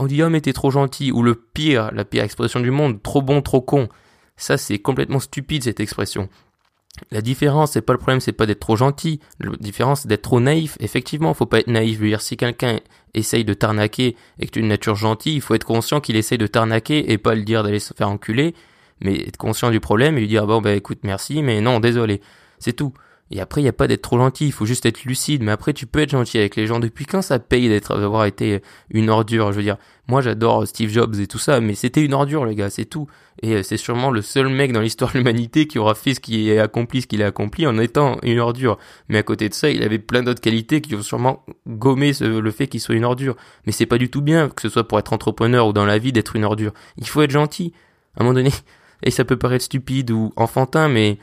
on 0.00 0.06
dit 0.06 0.22
oh 0.22 0.30
mais 0.30 0.40
t'es 0.40 0.54
trop 0.54 0.70
gentil 0.70 1.12
ou 1.12 1.22
le 1.22 1.34
pire, 1.34 1.90
la 1.92 2.06
pire 2.06 2.24
expression 2.24 2.60
du 2.60 2.70
monde, 2.70 3.02
trop 3.02 3.20
bon, 3.20 3.42
trop 3.42 3.60
con. 3.60 3.88
Ça 4.36 4.56
c'est 4.56 4.78
complètement 4.78 5.20
stupide 5.20 5.64
cette 5.64 5.80
expression. 5.80 6.30
La 7.10 7.22
différence, 7.22 7.72
c'est 7.72 7.82
pas 7.82 7.92
le 7.92 7.98
problème, 7.98 8.20
c'est 8.20 8.32
pas 8.32 8.46
d'être 8.46 8.60
trop 8.60 8.76
gentil. 8.76 9.20
La 9.40 9.50
différence, 9.58 10.02
c'est 10.02 10.08
d'être 10.08 10.22
trop 10.22 10.40
naïf. 10.40 10.76
Effectivement, 10.80 11.32
faut 11.34 11.46
pas 11.46 11.60
être 11.60 11.68
naïf. 11.68 11.96
Je 11.96 12.02
veux 12.02 12.08
dire, 12.08 12.20
si 12.20 12.36
quelqu'un 12.36 12.80
essaye 13.14 13.44
de 13.44 13.54
t'arnaquer 13.54 14.16
et 14.38 14.46
que 14.46 14.50
tu 14.50 14.58
es 14.58 14.62
une 14.62 14.68
nature 14.68 14.96
gentille, 14.96 15.36
il 15.36 15.40
faut 15.40 15.54
être 15.54 15.64
conscient 15.64 16.00
qu'il 16.00 16.16
essaye 16.16 16.38
de 16.38 16.46
t'arnaquer 16.46 17.10
et 17.10 17.18
pas 17.18 17.34
le 17.34 17.42
dire 17.42 17.62
d'aller 17.62 17.78
se 17.78 17.94
faire 17.94 18.08
enculer, 18.08 18.54
mais 19.00 19.20
être 19.20 19.36
conscient 19.36 19.70
du 19.70 19.80
problème 19.80 20.16
et 20.18 20.20
lui 20.20 20.28
dire, 20.28 20.46
bon, 20.46 20.60
bah, 20.60 20.74
écoute, 20.74 21.00
merci, 21.02 21.42
mais 21.42 21.60
non, 21.60 21.80
désolé. 21.80 22.20
C'est 22.58 22.74
tout. 22.74 22.92
Et 23.32 23.40
après, 23.40 23.60
il 23.60 23.64
n'y 23.64 23.70
a 23.70 23.72
pas 23.72 23.86
d'être 23.86 24.02
trop 24.02 24.18
gentil, 24.18 24.46
il 24.46 24.52
faut 24.52 24.66
juste 24.66 24.86
être 24.86 25.04
lucide. 25.04 25.42
Mais 25.42 25.52
après, 25.52 25.72
tu 25.72 25.86
peux 25.86 26.00
être 26.00 26.10
gentil 26.10 26.38
avec 26.38 26.56
les 26.56 26.66
gens. 26.66 26.80
Depuis 26.80 27.06
quand 27.06 27.22
ça 27.22 27.38
paye 27.38 27.68
d'être, 27.68 27.96
d'avoir 27.96 28.24
été 28.24 28.60
une 28.90 29.08
ordure 29.08 29.52
Je 29.52 29.56
veux 29.56 29.62
dire, 29.62 29.76
moi 30.08 30.20
j'adore 30.20 30.66
Steve 30.66 30.90
Jobs 30.90 31.14
et 31.20 31.28
tout 31.28 31.38
ça, 31.38 31.60
mais 31.60 31.74
c'était 31.74 32.04
une 32.04 32.12
ordure, 32.12 32.44
les 32.44 32.56
gars, 32.56 32.70
c'est 32.70 32.86
tout. 32.86 33.06
Et 33.42 33.54
euh, 33.54 33.62
c'est 33.62 33.76
sûrement 33.76 34.10
le 34.10 34.20
seul 34.20 34.48
mec 34.48 34.72
dans 34.72 34.80
l'histoire 34.80 35.12
de 35.12 35.18
l'humanité 35.18 35.68
qui 35.68 35.78
aura 35.78 35.94
fait 35.94 36.14
ce 36.14 36.20
qui 36.20 36.56
a 36.58 36.64
accompli 36.64 37.02
ce 37.02 37.06
qu'il 37.06 37.22
a 37.22 37.26
accompli 37.26 37.68
en 37.68 37.78
étant 37.78 38.18
une 38.24 38.40
ordure. 38.40 38.78
Mais 39.08 39.18
à 39.18 39.22
côté 39.22 39.48
de 39.48 39.54
ça, 39.54 39.70
il 39.70 39.84
avait 39.84 40.00
plein 40.00 40.24
d'autres 40.24 40.40
qualités 40.40 40.80
qui 40.80 40.96
ont 40.96 41.02
sûrement 41.02 41.44
gommé 41.68 42.12
le 42.20 42.50
fait 42.50 42.66
qu'il 42.66 42.80
soit 42.80 42.96
une 42.96 43.04
ordure. 43.04 43.36
Mais 43.64 43.72
c'est 43.72 43.86
pas 43.86 43.98
du 43.98 44.10
tout 44.10 44.22
bien, 44.22 44.48
que 44.48 44.60
ce 44.60 44.68
soit 44.68 44.88
pour 44.88 44.98
être 44.98 45.12
entrepreneur 45.12 45.68
ou 45.68 45.72
dans 45.72 45.86
la 45.86 45.98
vie, 45.98 46.12
d'être 46.12 46.34
une 46.34 46.44
ordure. 46.44 46.72
Il 46.96 47.06
faut 47.06 47.22
être 47.22 47.30
gentil. 47.30 47.72
À 48.16 48.22
un 48.22 48.24
moment 48.24 48.34
donné, 48.34 48.50
et 49.04 49.12
ça 49.12 49.24
peut 49.24 49.36
paraître 49.36 49.64
stupide 49.64 50.10
ou 50.10 50.32
enfantin, 50.34 50.88
mais 50.88 51.18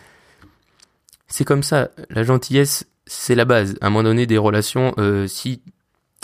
c'est 1.28 1.46
comme 1.46 1.64
ça. 1.64 1.90
La 2.10 2.24
gentillesse, 2.24 2.88
c'est 3.06 3.36
la 3.36 3.46
base. 3.46 3.76
À 3.82 3.88
un 3.88 3.90
moment 3.90 4.04
donné, 4.04 4.26
des 4.26 4.38
relations, 4.38 4.94
euh, 4.98 5.28
si 5.28 5.62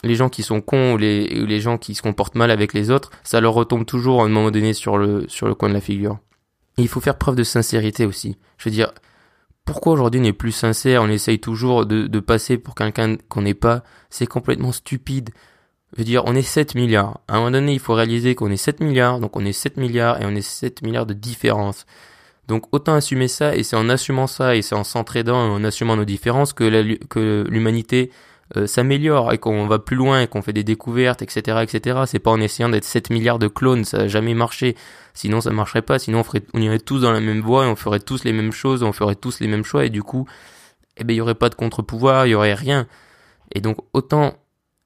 les 0.03 0.15
gens 0.15 0.29
qui 0.29 0.43
sont 0.43 0.61
cons 0.61 0.93
ou 0.93 0.97
les, 0.97 1.27
les 1.27 1.59
gens 1.59 1.77
qui 1.77 1.95
se 1.95 2.01
comportent 2.01 2.35
mal 2.35 2.51
avec 2.51 2.73
les 2.73 2.91
autres, 2.91 3.11
ça 3.23 3.41
leur 3.41 3.53
retombe 3.53 3.85
toujours 3.85 4.21
à 4.21 4.25
un 4.25 4.29
moment 4.29 4.51
donné 4.51 4.73
sur 4.73 4.97
le, 4.97 5.25
sur 5.27 5.47
le 5.47 5.55
coin 5.55 5.69
de 5.69 5.73
la 5.73 5.81
figure. 5.81 6.19
Il 6.77 6.87
faut 6.87 6.99
faire 6.99 7.17
preuve 7.17 7.35
de 7.35 7.43
sincérité 7.43 8.05
aussi. 8.05 8.37
Je 8.57 8.65
veux 8.65 8.73
dire, 8.73 8.91
pourquoi 9.65 9.93
aujourd'hui 9.93 10.19
on 10.19 10.25
est 10.25 10.33
plus 10.33 10.51
sincère, 10.51 11.03
on 11.03 11.09
essaye 11.09 11.39
toujours 11.39 11.85
de, 11.85 12.07
de 12.07 12.19
passer 12.19 12.57
pour 12.57 12.75
quelqu'un 12.75 13.15
qu'on 13.29 13.43
n'est 13.43 13.53
pas, 13.53 13.83
c'est 14.09 14.27
complètement 14.27 14.71
stupide. 14.71 15.29
Je 15.93 15.99
veux 15.99 16.05
dire, 16.05 16.23
on 16.25 16.35
est 16.35 16.41
7 16.41 16.75
milliards. 16.75 17.19
À 17.27 17.35
un 17.35 17.37
moment 17.37 17.51
donné, 17.51 17.73
il 17.73 17.79
faut 17.79 17.93
réaliser 17.93 18.35
qu'on 18.35 18.49
est 18.49 18.57
7 18.57 18.81
milliards, 18.81 19.19
donc 19.19 19.37
on 19.37 19.45
est 19.45 19.53
7 19.53 19.77
milliards 19.77 20.21
et 20.21 20.25
on 20.25 20.35
est 20.35 20.41
7 20.41 20.81
milliards 20.81 21.05
de 21.05 21.13
différences. 21.13 21.85
Donc 22.47 22.65
autant 22.73 22.93
assumer 22.95 23.27
ça, 23.27 23.55
et 23.55 23.63
c'est 23.63 23.75
en 23.75 23.89
assumant 23.89 24.27
ça, 24.27 24.55
et 24.55 24.61
c'est 24.61 24.75
en 24.75 24.83
s'entraidant, 24.83 25.37
en 25.37 25.63
assumant 25.63 25.95
nos 25.95 26.05
différences 26.05 26.53
que 26.53 26.95
que 27.05 27.45
l'humanité 27.49 28.11
euh, 28.57 28.67
s'améliore, 28.67 29.31
et 29.31 29.37
qu'on 29.37 29.65
va 29.67 29.79
plus 29.79 29.95
loin, 29.95 30.21
et 30.21 30.27
qu'on 30.27 30.41
fait 30.41 30.53
des 30.53 30.65
découvertes, 30.65 31.21
etc., 31.21 31.63
etc. 31.63 32.01
C'est 32.05 32.19
pas 32.19 32.31
en 32.31 32.41
essayant 32.41 32.69
d'être 32.69 32.83
7 32.83 33.09
milliards 33.09 33.39
de 33.39 33.47
clones, 33.47 33.85
ça 33.85 33.99
n'a 33.99 34.07
jamais 34.07 34.33
marché. 34.33 34.75
Sinon 35.13 35.41
ça 35.41 35.51
marcherait 35.51 35.81
pas, 35.81 35.99
sinon 35.99 36.19
on, 36.19 36.23
ferait, 36.23 36.43
on 36.53 36.61
irait 36.61 36.79
tous 36.79 36.99
dans 36.99 37.11
la 37.11 37.21
même 37.21 37.39
voie, 37.41 37.65
et 37.65 37.67
on 37.69 37.75
ferait 37.75 37.99
tous 37.99 38.25
les 38.25 38.33
mêmes 38.33 38.51
choses, 38.51 38.83
on 38.83 38.91
ferait 38.91 39.15
tous 39.15 39.39
les 39.39 39.47
mêmes 39.47 39.63
choix, 39.63 39.85
et 39.85 39.89
du 39.89 40.03
coup, 40.03 40.27
eh 40.97 41.03
ben 41.03 41.13
il 41.13 41.17
y 41.17 41.21
aurait 41.21 41.35
pas 41.35 41.49
de 41.49 41.55
contre-pouvoir, 41.55 42.27
il 42.27 42.31
y 42.31 42.35
aurait 42.35 42.53
rien. 42.53 42.87
Et 43.55 43.61
donc 43.61 43.77
autant 43.93 44.35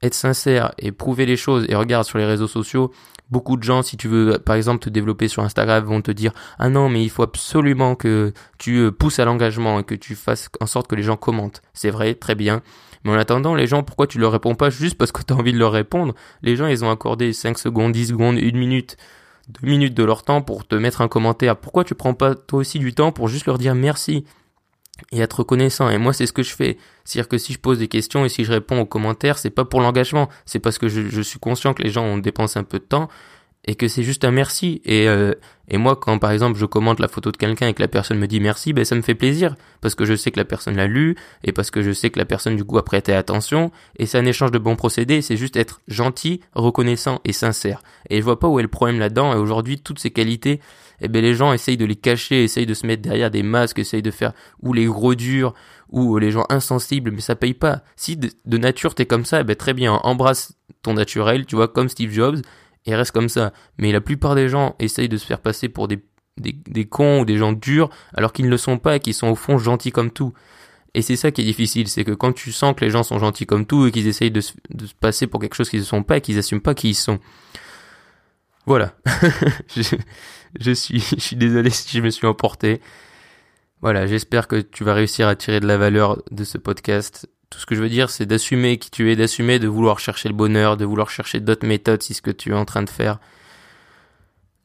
être 0.02 0.14
sincère 0.14 0.72
et 0.78 0.92
prouver 0.92 1.26
les 1.26 1.36
choses, 1.36 1.66
et 1.68 1.74
regarde 1.74 2.06
sur 2.06 2.18
les 2.18 2.26
réseaux 2.26 2.46
sociaux, 2.46 2.92
beaucoup 3.30 3.56
de 3.56 3.62
gens, 3.62 3.82
si 3.82 3.96
tu 3.96 4.08
veux, 4.08 4.38
par 4.38 4.56
exemple, 4.56 4.84
te 4.84 4.90
développer 4.90 5.28
sur 5.28 5.42
Instagram, 5.42 5.84
vont 5.84 6.00
te 6.00 6.10
dire, 6.10 6.32
ah 6.58 6.68
non, 6.68 6.88
mais 6.88 7.02
il 7.02 7.10
faut 7.10 7.22
absolument 7.22 7.94
que 7.94 8.32
tu 8.58 8.78
euh, 8.78 8.90
pousses 8.90 9.18
à 9.18 9.24
l'engagement 9.24 9.80
et 9.80 9.84
que 9.84 9.94
tu 9.94 10.14
fasses 10.14 10.48
en 10.60 10.66
sorte 10.66 10.86
que 10.86 10.94
les 10.94 11.02
gens 11.02 11.16
commentent. 11.16 11.62
C'est 11.74 11.90
vrai, 11.90 12.14
très 12.14 12.34
bien. 12.34 12.62
Mais 13.04 13.12
en 13.12 13.14
attendant, 13.14 13.54
les 13.54 13.66
gens, 13.66 13.82
pourquoi 13.82 14.06
tu 14.06 14.18
leur 14.18 14.32
réponds 14.32 14.54
pas 14.54 14.70
juste 14.70 14.96
parce 14.96 15.12
que 15.12 15.22
tu 15.22 15.32
as 15.32 15.36
envie 15.36 15.52
de 15.52 15.58
leur 15.58 15.72
répondre? 15.72 16.14
Les 16.42 16.56
gens, 16.56 16.66
ils 16.66 16.84
ont 16.84 16.90
accordé 16.90 17.32
5 17.32 17.58
secondes, 17.58 17.92
10 17.92 18.08
secondes, 18.08 18.38
1 18.38 18.56
minute, 18.56 18.96
2 19.60 19.68
minutes 19.68 19.94
de 19.94 20.04
leur 20.04 20.22
temps 20.22 20.42
pour 20.42 20.66
te 20.66 20.74
mettre 20.74 21.00
un 21.00 21.08
commentaire. 21.08 21.56
Pourquoi 21.56 21.84
tu 21.84 21.94
prends 21.94 22.14
pas 22.14 22.34
toi 22.34 22.60
aussi 22.60 22.78
du 22.78 22.94
temps 22.94 23.12
pour 23.12 23.28
juste 23.28 23.46
leur 23.46 23.58
dire 23.58 23.74
merci? 23.74 24.24
Et 25.12 25.20
être 25.20 25.40
reconnaissant. 25.40 25.88
Et 25.90 25.98
moi, 25.98 26.12
c'est 26.12 26.26
ce 26.26 26.32
que 26.32 26.42
je 26.42 26.54
fais. 26.54 26.76
C'est-à-dire 27.04 27.28
que 27.28 27.38
si 27.38 27.52
je 27.52 27.58
pose 27.58 27.78
des 27.78 27.88
questions 27.88 28.24
et 28.24 28.28
si 28.28 28.44
je 28.44 28.52
réponds 28.52 28.80
aux 28.80 28.86
commentaires, 28.86 29.38
c'est 29.38 29.50
pas 29.50 29.64
pour 29.64 29.80
l'engagement, 29.80 30.28
c'est 30.46 30.58
parce 30.58 30.78
que 30.78 30.88
je, 30.88 31.20
suis 31.22 31.38
conscient 31.38 31.74
que 31.74 31.82
les 31.82 31.90
gens 31.90 32.04
ont 32.04 32.18
dépensé 32.18 32.58
un 32.58 32.64
peu 32.64 32.78
de 32.78 32.84
temps 32.84 33.08
et 33.68 33.74
que 33.74 33.86
c'est 33.86 34.02
juste 34.02 34.24
un 34.24 34.30
merci. 34.30 34.80
Et, 34.86 35.06
euh, 35.08 35.34
et 35.68 35.76
moi, 35.76 35.94
quand 35.94 36.18
par 36.18 36.30
exemple 36.30 36.58
je 36.58 36.64
commente 36.64 37.00
la 37.00 37.06
photo 37.06 37.30
de 37.30 37.36
quelqu'un 37.36 37.68
et 37.68 37.74
que 37.74 37.82
la 37.82 37.88
personne 37.88 38.18
me 38.18 38.26
dit 38.26 38.40
merci, 38.40 38.72
ben 38.72 38.82
ça 38.82 38.94
me 38.94 39.02
fait 39.02 39.14
plaisir 39.14 39.56
parce 39.82 39.94
que 39.94 40.06
je 40.06 40.14
sais 40.14 40.30
que 40.30 40.38
la 40.38 40.46
personne 40.46 40.74
l'a 40.74 40.86
lu 40.86 41.16
et 41.44 41.52
parce 41.52 41.70
que 41.70 41.82
je 41.82 41.92
sais 41.92 42.08
que 42.08 42.18
la 42.18 42.24
personne 42.24 42.56
du 42.56 42.64
coup 42.64 42.78
a 42.78 42.84
prêté 42.84 43.12
attention. 43.12 43.70
Et 43.98 44.06
c'est 44.06 44.16
un 44.16 44.24
échange 44.24 44.52
de 44.52 44.58
bons 44.58 44.74
procédés. 44.74 45.20
C'est 45.20 45.36
juste 45.36 45.54
être 45.54 45.82
gentil, 45.86 46.40
reconnaissant 46.54 47.20
et 47.26 47.34
sincère. 47.34 47.82
Et 48.08 48.16
je 48.16 48.22
vois 48.22 48.40
pas 48.40 48.48
où 48.48 48.58
est 48.58 48.62
le 48.62 48.68
problème 48.68 48.98
là-dedans. 48.98 49.34
Et 49.34 49.36
aujourd'hui, 49.36 49.78
toutes 49.78 49.98
ces 49.98 50.10
qualités, 50.10 50.60
eh 51.02 51.08
ben 51.08 51.20
les 51.20 51.34
gens 51.34 51.52
essayent 51.52 51.76
de 51.76 51.84
les 51.84 51.96
cacher, 51.96 52.44
essayent 52.44 52.64
de 52.64 52.72
se 52.72 52.86
mettre 52.86 53.02
derrière 53.02 53.30
des 53.30 53.42
masques, 53.42 53.78
essayent 53.78 54.00
de 54.00 54.10
faire 54.10 54.32
ou 54.62 54.72
les 54.72 54.86
gros 54.86 55.14
durs 55.14 55.52
ou 55.90 56.16
les 56.16 56.30
gens 56.30 56.46
insensibles, 56.48 57.10
mais 57.10 57.20
ça 57.20 57.36
paye 57.36 57.52
pas. 57.54 57.82
Si 57.96 58.16
de, 58.16 58.56
nature 58.56 58.94
t'es 58.94 59.04
comme 59.04 59.26
ça, 59.26 59.40
eh 59.40 59.44
ben 59.44 59.56
très 59.56 59.74
bien, 59.74 59.92
embrasse 59.92 60.54
ton 60.82 60.94
naturel, 60.94 61.44
tu 61.44 61.56
vois, 61.56 61.68
comme 61.68 61.90
Steve 61.90 62.12
Jobs, 62.12 62.40
et 62.88 62.96
reste 62.96 63.12
comme 63.12 63.28
ça. 63.28 63.52
Mais 63.76 63.92
la 63.92 64.00
plupart 64.00 64.34
des 64.34 64.48
gens 64.48 64.74
essayent 64.78 65.08
de 65.08 65.18
se 65.18 65.26
faire 65.26 65.40
passer 65.40 65.68
pour 65.68 65.88
des, 65.88 66.02
des, 66.38 66.52
des 66.52 66.86
cons 66.86 67.20
ou 67.20 67.24
des 67.24 67.36
gens 67.36 67.52
durs, 67.52 67.90
alors 68.14 68.32
qu'ils 68.32 68.46
ne 68.46 68.50
le 68.50 68.56
sont 68.56 68.78
pas 68.78 68.96
et 68.96 69.00
qu'ils 69.00 69.14
sont 69.14 69.28
au 69.28 69.34
fond 69.34 69.58
gentils 69.58 69.92
comme 69.92 70.10
tout. 70.10 70.32
Et 70.94 71.02
c'est 71.02 71.16
ça 71.16 71.30
qui 71.30 71.42
est 71.42 71.44
difficile, 71.44 71.86
c'est 71.86 72.04
que 72.04 72.12
quand 72.12 72.32
tu 72.32 72.50
sens 72.50 72.74
que 72.74 72.84
les 72.84 72.90
gens 72.90 73.02
sont 73.02 73.18
gentils 73.18 73.44
comme 73.44 73.66
tout 73.66 73.86
et 73.86 73.92
qu'ils 73.92 74.08
essayent 74.08 74.30
de 74.30 74.40
se, 74.40 74.54
de 74.70 74.86
se 74.86 74.94
passer 74.94 75.26
pour 75.26 75.38
quelque 75.38 75.54
chose 75.54 75.68
qu'ils 75.68 75.80
ne 75.80 75.84
sont 75.84 76.02
pas 76.02 76.16
et 76.16 76.20
qu'ils 76.22 76.38
assument 76.38 76.62
pas 76.62 76.74
qui 76.74 76.90
ils 76.90 76.94
sont. 76.94 77.20
Voilà. 78.64 78.94
je, 79.76 79.96
je, 80.58 80.70
suis, 80.72 81.00
je 81.00 81.20
suis 81.20 81.36
désolé 81.36 81.68
si 81.68 81.98
je 81.98 82.02
me 82.02 82.08
suis 82.08 82.26
emporté. 82.26 82.80
Voilà, 83.82 84.06
j'espère 84.06 84.48
que 84.48 84.56
tu 84.56 84.82
vas 84.82 84.94
réussir 84.94 85.28
à 85.28 85.36
tirer 85.36 85.60
de 85.60 85.66
la 85.66 85.76
valeur 85.76 86.22
de 86.30 86.42
ce 86.42 86.56
podcast 86.56 87.28
tout 87.50 87.58
ce 87.58 87.66
que 87.66 87.74
je 87.74 87.80
veux 87.80 87.88
dire, 87.88 88.10
c'est 88.10 88.26
d'assumer 88.26 88.78
qui 88.78 88.90
tu 88.90 89.10
es, 89.10 89.16
d'assumer 89.16 89.58
de 89.58 89.68
vouloir 89.68 89.98
chercher 89.98 90.28
le 90.28 90.34
bonheur, 90.34 90.76
de 90.76 90.84
vouloir 90.84 91.10
chercher 91.10 91.40
d'autres 91.40 91.66
méthodes 91.66 92.02
si 92.02 92.14
ce 92.14 92.22
que 92.22 92.30
tu 92.30 92.50
es 92.50 92.54
en 92.54 92.64
train 92.64 92.82
de 92.82 92.90
faire. 92.90 93.18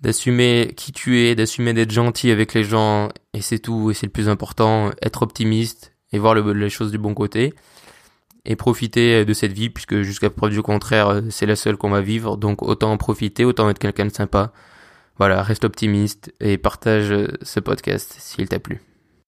D'assumer 0.01 0.73
qui 0.75 0.91
tu 0.91 1.21
es, 1.21 1.35
d'assumer 1.35 1.73
d'être 1.73 1.91
gentil 1.91 2.29
avec 2.29 2.53
les 2.53 2.65
gens, 2.65 3.09
et 3.33 3.41
c'est 3.41 3.59
tout, 3.59 3.91
et 3.91 3.93
c'est 3.93 4.05
le 4.05 4.11
plus 4.11 4.27
important, 4.27 4.91
être 5.01 5.21
optimiste 5.21 5.93
et 6.11 6.19
voir 6.19 6.35
les 6.35 6.69
choses 6.69 6.91
du 6.91 6.97
bon 6.97 7.13
côté. 7.13 7.53
Et 8.45 8.57
profiter 8.57 9.23
de 9.23 9.33
cette 9.33 9.53
vie, 9.53 9.69
puisque 9.69 10.01
jusqu'à 10.01 10.29
preuve 10.29 10.51
du 10.51 10.61
contraire, 10.61 11.21
c'est 11.29 11.45
la 11.45 11.55
seule 11.55 11.77
qu'on 11.77 11.89
va 11.89 12.01
vivre, 12.01 12.35
donc 12.35 12.61
autant 12.61 12.91
en 12.91 12.97
profiter, 12.97 13.45
autant 13.45 13.69
être 13.69 13.79
quelqu'un 13.79 14.05
de 14.05 14.11
sympa. 14.11 14.51
Voilà, 15.17 15.41
reste 15.41 15.63
optimiste 15.63 16.33
et 16.41 16.57
partage 16.57 17.13
ce 17.41 17.59
podcast 17.61 18.13
s'il 18.19 18.49
t'a 18.49 18.59
plu. 18.59 18.81